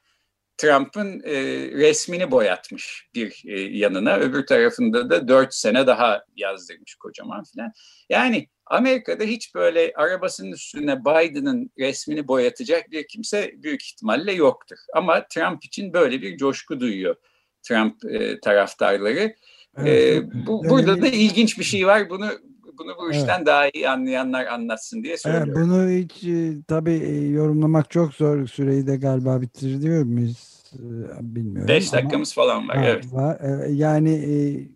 Trump'ın 0.57 1.23
e, 1.25 1.35
resmini 1.73 2.31
boyatmış 2.31 3.09
bir 3.15 3.43
e, 3.47 3.61
yanına. 3.61 4.17
Öbür 4.17 4.47
tarafında 4.47 5.11
da 5.11 5.29
dört 5.29 5.55
sene 5.55 5.87
daha 5.87 6.25
yazdırmış 6.37 6.95
kocaman 6.95 7.45
filan. 7.45 7.73
Yani 8.09 8.49
Amerika'da 8.67 9.25
hiç 9.25 9.55
böyle 9.55 9.93
arabasının 9.97 10.53
üstüne 10.53 11.01
Biden'ın 11.01 11.71
resmini 11.79 12.29
boyatacak 12.29 12.91
bir 12.91 13.07
kimse 13.07 13.55
büyük 13.57 13.83
ihtimalle 13.83 14.33
yoktur. 14.33 14.77
Ama 14.95 15.27
Trump 15.29 15.65
için 15.65 15.93
böyle 15.93 16.23
bir 16.23 16.37
coşku 16.37 16.81
duyuyor 16.81 17.17
Trump 17.63 18.05
e, 18.05 18.41
taraftarları. 18.41 19.35
Evet, 19.77 20.25
e, 20.25 20.47
bu, 20.47 20.65
burada 20.69 21.03
da 21.03 21.09
ilginç 21.09 21.59
bir 21.59 21.65
şey 21.65 21.87
var. 21.87 22.11
Bunu 22.11 22.31
bunu 22.79 22.97
bu 22.99 23.11
işten 23.11 23.37
evet. 23.37 23.47
daha 23.47 23.69
iyi 23.75 23.89
anlayanlar 23.89 24.47
anlatsın 24.47 25.03
diye 25.03 25.19
söylüyorum. 25.19 25.53
Evet, 25.57 25.67
bunu 25.67 25.89
hiç 25.89 26.25
e, 26.25 26.63
tabii 26.69 26.93
e, 26.93 27.29
yorumlamak 27.29 27.91
çok 27.91 28.15
zor. 28.15 28.47
Süreyi 28.47 28.87
de 28.87 28.97
galiba 28.97 29.41
bitiriyor 29.41 30.05
muyuz? 30.05 30.65
E, 30.75 30.79
bilmiyorum. 31.21 31.69
Beş 31.69 31.93
dakikamız 31.93 32.35
ama, 32.39 32.47
falan 32.47 32.69
var. 32.69 32.77
Evet. 32.85 33.13
Var. 33.13 33.67
Yani 33.69 34.69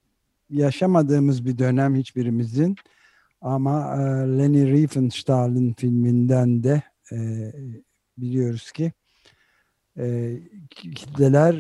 yaşamadığımız 0.50 1.46
bir 1.46 1.58
dönem 1.58 1.94
hiçbirimizin 1.94 2.76
ama 3.40 3.94
Leni 4.38 4.72
Riefenstahl'ın 4.72 5.72
filminden 5.72 6.62
de 6.62 6.82
biliyoruz 8.18 8.72
ki 8.72 8.92
e, 9.98 10.36
kitleler 10.70 11.54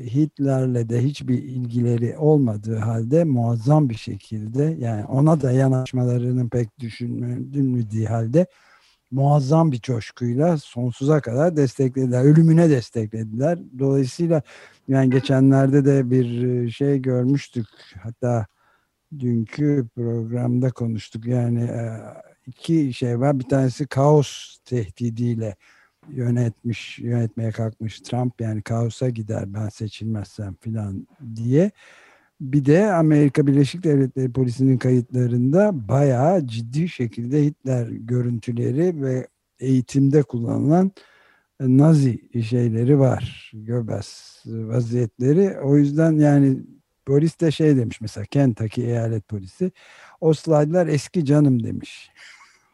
Hitler'le 0.00 0.88
de 0.88 1.02
hiçbir 1.02 1.42
ilgileri 1.42 2.16
olmadığı 2.18 2.76
halde 2.76 3.24
muazzam 3.24 3.88
bir 3.88 3.94
şekilde 3.94 4.76
yani 4.78 5.04
ona 5.04 5.40
da 5.40 5.52
yanaşmalarının 5.52 6.48
pek 6.48 6.80
düşünmediği 6.80 8.06
halde 8.06 8.46
muazzam 9.10 9.72
bir 9.72 9.80
coşkuyla 9.80 10.58
sonsuza 10.58 11.20
kadar 11.20 11.56
desteklediler. 11.56 12.24
Ölümüne 12.24 12.70
desteklediler. 12.70 13.58
Dolayısıyla 13.78 14.42
yani 14.88 15.10
geçenlerde 15.10 15.84
de 15.84 16.10
bir 16.10 16.42
e, 16.42 16.70
şey 16.70 17.02
görmüştük. 17.02 17.66
Hatta 18.02 18.46
dünkü 19.18 19.86
programda 19.94 20.70
konuştuk. 20.70 21.26
Yani 21.26 21.62
e, 21.62 22.00
iki 22.46 22.94
şey 22.94 23.20
var. 23.20 23.38
Bir 23.38 23.48
tanesi 23.48 23.86
kaos 23.86 24.58
tehdidiyle 24.64 25.56
yönetmiş, 26.14 26.98
yönetmeye 26.98 27.50
kalkmış 27.50 28.00
Trump 28.00 28.40
yani 28.40 28.62
kaosa 28.62 29.08
gider 29.08 29.54
ben 29.54 29.68
seçilmezsem 29.68 30.54
filan 30.60 31.06
diye. 31.36 31.70
Bir 32.40 32.64
de 32.64 32.92
Amerika 32.92 33.46
Birleşik 33.46 33.84
Devletleri 33.84 34.32
polisinin 34.32 34.78
kayıtlarında 34.78 35.88
bayağı 35.88 36.46
ciddi 36.46 36.88
şekilde 36.88 37.44
Hitler 37.44 37.88
görüntüleri 37.88 39.02
ve 39.02 39.26
eğitimde 39.60 40.22
kullanılan 40.22 40.92
Nazi 41.60 42.42
şeyleri 42.42 42.98
var. 42.98 43.52
Göbez 43.54 44.42
vaziyetleri. 44.46 45.58
O 45.60 45.76
yüzden 45.76 46.12
yani 46.12 46.56
polis 47.06 47.40
de 47.40 47.50
şey 47.50 47.76
demiş 47.76 48.00
mesela 48.00 48.24
Kentucky 48.24 48.86
eyalet 48.86 49.28
polisi. 49.28 49.72
O 50.20 50.34
slaytlar 50.34 50.86
eski 50.86 51.24
canım 51.24 51.62
demiş. 51.62 52.10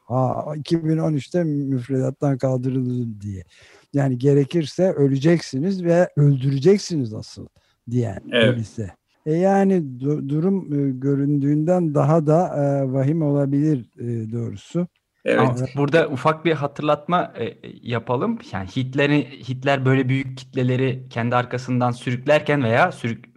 Ha, 0.05 0.45
2013'te 0.47 1.45
müfredattan 1.45 2.39
kaldırıldı 2.39 3.21
diye. 3.21 3.45
Yani 3.93 4.19
gerekirse 4.19 4.93
öleceksiniz 4.93 5.85
ve 5.85 6.09
öldüreceksiniz 6.17 7.15
asıl 7.15 7.47
diyen 7.91 8.21
evet. 8.33 8.55
polise. 8.55 8.91
E 9.27 9.33
yani 9.33 10.01
du 10.01 10.29
durum 10.29 10.73
e, 10.73 10.91
göründüğünden 10.91 11.95
daha 11.95 12.27
da 12.27 12.49
e, 12.57 12.93
vahim 12.93 13.23
olabilir 13.23 13.91
e, 13.99 14.33
doğrusu. 14.33 14.87
Evet. 15.25 15.73
Burada 15.77 16.09
ufak 16.09 16.45
bir 16.45 16.53
hatırlatma 16.53 17.33
e, 17.39 17.57
yapalım. 17.83 18.39
Yani 18.53 18.69
Hitler'i 18.69 19.49
Hitler 19.49 19.85
böyle 19.85 20.09
büyük 20.09 20.39
kitleleri 20.39 21.07
kendi 21.11 21.37
arkasından 21.37 21.91
sürüklerken 21.91 22.63
veya 22.63 22.93
sürük 22.93 23.32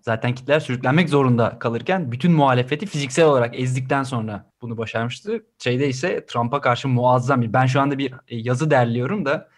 zaten 0.00 0.34
kitleler 0.34 0.60
sürüklenmek 0.60 1.08
zorunda 1.08 1.58
kalırken 1.58 2.12
bütün 2.12 2.32
muhalefeti 2.32 2.86
fiziksel 2.86 3.24
olarak 3.24 3.60
ezdikten 3.60 4.02
sonra 4.02 4.50
bunu 4.62 4.78
başarmıştı. 4.78 5.46
Şeyde 5.58 5.88
ise 5.88 6.26
Trump'a 6.26 6.60
karşı 6.60 6.88
muazzam 6.88 7.42
bir 7.42 7.52
ben 7.52 7.66
şu 7.66 7.80
anda 7.80 7.98
bir 7.98 8.12
e, 8.28 8.36
yazı 8.36 8.70
derliyorum 8.70 9.24
da 9.24 9.48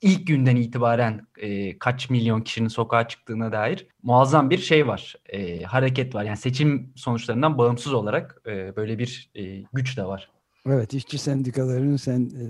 ilk 0.00 0.26
günden 0.26 0.56
itibaren 0.56 1.26
e, 1.36 1.78
kaç 1.78 2.10
milyon 2.10 2.40
kişinin 2.40 2.68
sokağa 2.68 3.08
çıktığına 3.08 3.52
dair 3.52 3.86
muazzam 4.02 4.50
bir 4.50 4.58
şey 4.58 4.86
var. 4.86 5.14
E, 5.26 5.62
hareket 5.62 6.14
var. 6.14 6.24
Yani 6.24 6.36
seçim 6.36 6.92
sonuçlarından 6.96 7.58
bağımsız 7.58 7.92
olarak 7.94 8.42
e, 8.46 8.76
böyle 8.76 8.98
bir 8.98 9.30
e, 9.34 9.64
güç 9.72 9.96
de 9.96 10.04
var. 10.04 10.30
Evet 10.66 10.94
işçi 10.94 11.18
sendikalarının 11.18 11.96
sen 11.96 12.20
e, 12.20 12.44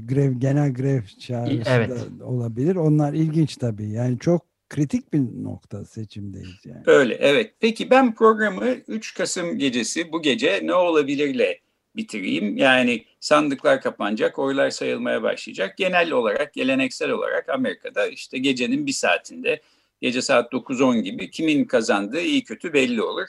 grev 0.00 0.32
genel 0.32 0.74
grev 0.74 1.02
çağrısı 1.02 1.70
evet. 1.70 1.90
da 2.20 2.24
olabilir. 2.24 2.76
Onlar 2.76 3.12
ilginç 3.12 3.56
tabii. 3.56 3.90
Yani 3.90 4.18
çok 4.18 4.53
kritik 4.74 5.12
bir 5.12 5.18
nokta 5.44 5.84
seçimdeyiz 5.84 6.66
yani. 6.66 6.82
Öyle 6.86 7.14
evet. 7.14 7.54
Peki 7.60 7.90
ben 7.90 8.14
programı 8.14 8.68
3 8.88 9.14
Kasım 9.14 9.58
gecesi 9.58 10.12
bu 10.12 10.22
gece 10.22 10.60
ne 10.62 10.74
olabilirle 10.74 11.60
bitireyim. 11.96 12.56
Yani 12.56 13.04
sandıklar 13.20 13.80
kapanacak, 13.80 14.38
oylar 14.38 14.70
sayılmaya 14.70 15.22
başlayacak. 15.22 15.78
Genel 15.78 16.10
olarak, 16.10 16.54
geleneksel 16.54 17.10
olarak 17.10 17.48
Amerika'da 17.48 18.06
işte 18.06 18.38
gecenin 18.38 18.86
bir 18.86 18.92
saatinde, 18.92 19.60
gece 20.00 20.22
saat 20.22 20.52
9-10 20.52 21.00
gibi 21.00 21.30
kimin 21.30 21.64
kazandığı 21.64 22.20
iyi 22.20 22.44
kötü 22.44 22.72
belli 22.72 23.02
olur. 23.02 23.28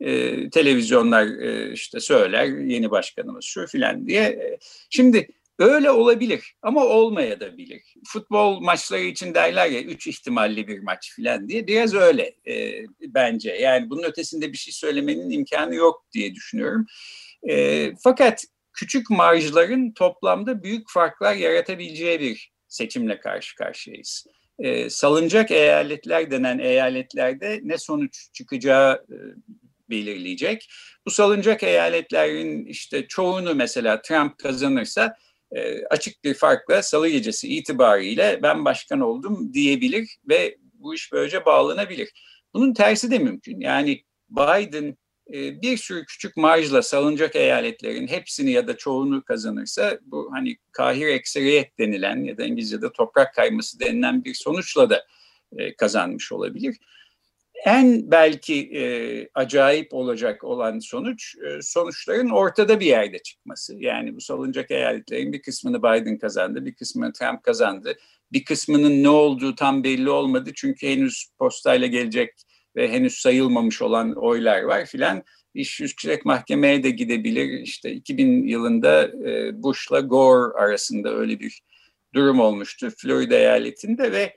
Ee, 0.00 0.50
televizyonlar 0.50 1.26
e, 1.26 1.72
işte 1.72 2.00
söyler 2.00 2.44
yeni 2.44 2.90
başkanımız 2.90 3.44
şu 3.44 3.66
filan 3.66 4.06
diye. 4.06 4.58
Şimdi 4.90 5.28
Öyle 5.58 5.90
olabilir 5.90 6.54
ama 6.62 6.84
olmaya 6.84 7.40
da 7.40 7.58
bilir. 7.58 7.94
Futbol 8.06 8.60
maçları 8.60 9.02
için 9.02 9.34
derler 9.34 9.70
ya 9.70 9.82
üç 9.82 10.06
ihtimalli 10.06 10.68
bir 10.68 10.78
maç 10.78 11.16
falan 11.16 11.48
diye 11.48 11.66
biraz 11.66 11.94
öyle 11.94 12.34
e, 12.48 12.84
bence. 13.00 13.52
Yani 13.52 13.90
bunun 13.90 14.02
ötesinde 14.02 14.52
bir 14.52 14.56
şey 14.56 14.72
söylemenin 14.72 15.30
imkanı 15.30 15.74
yok 15.74 16.06
diye 16.12 16.34
düşünüyorum. 16.34 16.86
E, 17.48 17.92
fakat 18.02 18.44
küçük 18.72 19.10
marjların 19.10 19.92
toplamda 19.92 20.62
büyük 20.62 20.90
farklar 20.90 21.34
yaratabileceği 21.34 22.20
bir 22.20 22.52
seçimle 22.68 23.20
karşı 23.20 23.56
karşıyayız. 23.56 24.26
E, 24.58 24.90
salınacak 24.90 25.50
eyaletler 25.50 26.30
denen 26.30 26.58
eyaletlerde 26.58 27.60
ne 27.62 27.78
sonuç 27.78 28.32
çıkacağı 28.32 28.94
e, 28.94 29.16
belirleyecek. 29.90 30.68
Bu 31.06 31.10
salınacak 31.10 31.62
eyaletlerin 31.62 32.64
işte 32.64 33.08
çoğunu 33.08 33.54
mesela 33.54 34.02
Trump 34.02 34.38
kazanırsa 34.38 35.16
e, 35.56 35.84
açık 35.90 36.24
bir 36.24 36.34
farkla 36.34 36.82
salı 36.82 37.08
gecesi 37.08 37.48
itibariyle 37.48 38.40
ben 38.42 38.64
başkan 38.64 39.00
oldum 39.00 39.52
diyebilir 39.52 40.16
ve 40.28 40.56
bu 40.74 40.94
iş 40.94 41.12
böylece 41.12 41.44
bağlanabilir. 41.44 42.12
Bunun 42.54 42.74
tersi 42.74 43.10
de 43.10 43.18
mümkün. 43.18 43.60
Yani 43.60 44.02
Biden 44.30 44.96
e, 45.32 45.62
bir 45.62 45.76
sürü 45.76 46.04
küçük 46.04 46.36
marjla 46.36 46.82
salınacak 46.82 47.36
eyaletlerin 47.36 48.06
hepsini 48.06 48.50
ya 48.50 48.68
da 48.68 48.76
çoğunu 48.76 49.24
kazanırsa 49.24 49.98
bu 50.02 50.30
hani 50.32 50.56
kahir 50.72 51.06
ekseriyet 51.06 51.78
denilen 51.78 52.24
ya 52.24 52.38
da 52.38 52.44
İngilizce'de 52.44 52.92
toprak 52.92 53.34
kayması 53.34 53.80
denilen 53.80 54.24
bir 54.24 54.34
sonuçla 54.34 54.90
da 54.90 55.06
e, 55.56 55.76
kazanmış 55.76 56.32
olabilir. 56.32 56.76
En 57.64 58.10
belki 58.10 58.70
e, 58.74 58.82
acayip 59.34 59.94
olacak 59.94 60.44
olan 60.44 60.78
sonuç 60.78 61.36
e, 61.36 61.62
sonuçların 61.62 62.30
ortada 62.30 62.80
bir 62.80 62.86
yerde 62.86 63.18
çıkması. 63.18 63.74
Yani 63.78 64.16
bu 64.16 64.20
salınacak 64.20 64.70
eyaletlerin 64.70 65.32
bir 65.32 65.42
kısmını 65.42 65.78
Biden 65.78 66.18
kazandı, 66.18 66.66
bir 66.66 66.74
kısmını 66.74 67.12
Trump 67.12 67.42
kazandı. 67.42 67.96
Bir 68.32 68.44
kısmının 68.44 69.02
ne 69.02 69.08
olduğu 69.08 69.54
tam 69.54 69.84
belli 69.84 70.10
olmadı 70.10 70.50
çünkü 70.54 70.88
henüz 70.88 71.26
postayla 71.38 71.86
gelecek 71.86 72.30
ve 72.76 72.92
henüz 72.92 73.14
sayılmamış 73.14 73.82
olan 73.82 74.12
oylar 74.12 74.62
var 74.62 74.86
filan. 74.86 75.22
İş 75.54 75.80
yüksek 75.80 76.24
mahkemeye 76.24 76.82
de 76.82 76.90
gidebilir. 76.90 77.60
İşte 77.60 77.92
2000 77.92 78.46
yılında 78.46 79.08
e, 79.28 79.62
Bush'la 79.62 80.00
Gore 80.00 80.52
arasında 80.58 81.14
öyle 81.14 81.40
bir 81.40 81.60
durum 82.14 82.40
olmuştu 82.40 82.90
Florida 82.98 83.34
eyaletinde 83.34 84.12
ve 84.12 84.36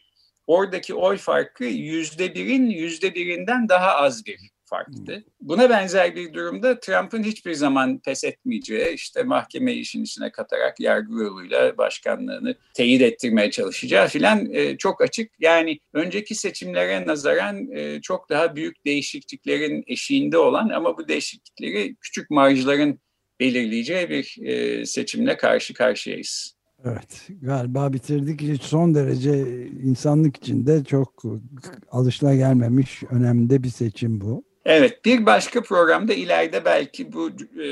oradaki 0.49 0.93
oy 0.93 1.17
farkı 1.17 1.63
yüzde 1.63 2.35
birin 2.35 2.69
yüzde 2.69 3.15
birinden 3.15 3.69
daha 3.69 3.95
az 3.95 4.25
bir 4.25 4.39
farktı. 4.65 5.23
Buna 5.41 5.69
benzer 5.69 6.15
bir 6.15 6.33
durumda 6.33 6.79
Trump'ın 6.79 7.23
hiçbir 7.23 7.53
zaman 7.53 7.99
pes 7.99 8.23
etmeyeceği, 8.23 8.93
işte 8.93 9.23
mahkeme 9.23 9.73
işin 9.73 10.03
içine 10.03 10.31
katarak 10.31 10.79
yargı 10.79 11.13
yoluyla 11.13 11.77
başkanlığını 11.77 12.55
teyit 12.73 13.01
ettirmeye 13.01 13.51
çalışacağı 13.51 14.07
filan 14.07 14.53
e, 14.53 14.77
çok 14.77 15.01
açık. 15.01 15.31
Yani 15.39 15.79
önceki 15.93 16.35
seçimlere 16.35 17.07
nazaran 17.07 17.71
e, 17.71 18.01
çok 18.01 18.29
daha 18.29 18.55
büyük 18.55 18.85
değişikliklerin 18.85 19.83
eşiğinde 19.87 20.37
olan 20.37 20.69
ama 20.69 20.97
bu 20.97 21.07
değişiklikleri 21.07 21.95
küçük 21.95 22.29
marjların 22.29 22.99
belirleyeceği 23.39 24.09
bir 24.09 24.37
e, 24.41 24.85
seçimle 24.85 25.37
karşı 25.37 25.73
karşıyayız. 25.73 26.58
Evet 26.85 27.27
galiba 27.41 27.93
bitirdik. 27.93 28.63
Son 28.63 28.95
derece 28.95 29.67
insanlık 29.83 30.37
için 30.37 30.67
de 30.67 30.83
çok 30.83 31.23
alışılagelmemiş 31.91 33.03
önemli 33.03 33.63
bir 33.63 33.69
seçim 33.69 34.21
bu. 34.21 34.43
Evet, 34.65 35.05
bir 35.05 35.25
başka 35.25 35.63
programda 35.63 36.13
ileride 36.13 36.65
belki 36.65 37.13
bu 37.13 37.29
e, 37.29 37.67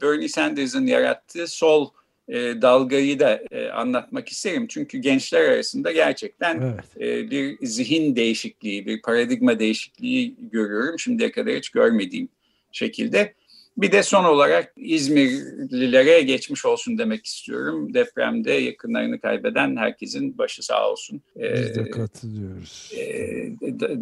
Bernie 0.00 0.28
Sanders'ın 0.28 0.86
yarattığı 0.86 1.46
sol 1.46 1.88
e, 2.28 2.62
dalgayı 2.62 3.20
da 3.20 3.40
e, 3.50 3.68
anlatmak 3.68 4.28
isterim. 4.28 4.66
Çünkü 4.68 4.98
gençler 4.98 5.40
arasında 5.40 5.92
gerçekten 5.92 6.60
evet. 6.60 7.08
e, 7.08 7.30
bir 7.30 7.66
zihin 7.66 8.16
değişikliği, 8.16 8.86
bir 8.86 9.02
paradigma 9.02 9.58
değişikliği 9.58 10.36
görüyorum. 10.52 10.98
Şimdiye 10.98 11.32
kadar 11.32 11.54
hiç 11.54 11.68
görmediğim 11.70 12.28
şekilde. 12.72 13.34
Bir 13.78 13.92
de 13.92 14.02
son 14.02 14.24
olarak 14.24 14.72
İzmirlilere 14.76 16.22
geçmiş 16.22 16.64
olsun 16.64 16.98
demek 16.98 17.26
istiyorum. 17.26 17.94
Depremde 17.94 18.52
yakınlarını 18.52 19.20
kaybeden 19.20 19.76
herkesin 19.76 20.38
başı 20.38 20.62
sağ 20.62 20.90
olsun. 20.90 21.20
Biz 21.36 21.76
de 21.76 21.90
katılıyoruz. 21.90 22.92
Ee, 22.96 23.52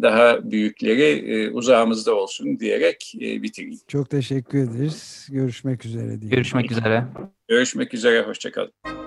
daha 0.01 0.51
büyükleri 0.51 1.33
e, 1.33 1.49
uzağımızda 1.49 2.15
olsun 2.15 2.59
diyerek 2.59 3.13
e, 3.21 3.43
bitireyim. 3.43 3.79
Çok 3.87 4.09
teşekkür 4.09 4.57
ederiz. 4.59 5.27
Görüşmek 5.31 5.85
üzere. 5.85 6.03
Diyeyim. 6.03 6.29
Görüşmek 6.29 6.71
üzere. 6.71 7.05
Görüşmek 7.47 7.93
üzere. 7.93 8.21
Hoşçakalın. 8.21 9.06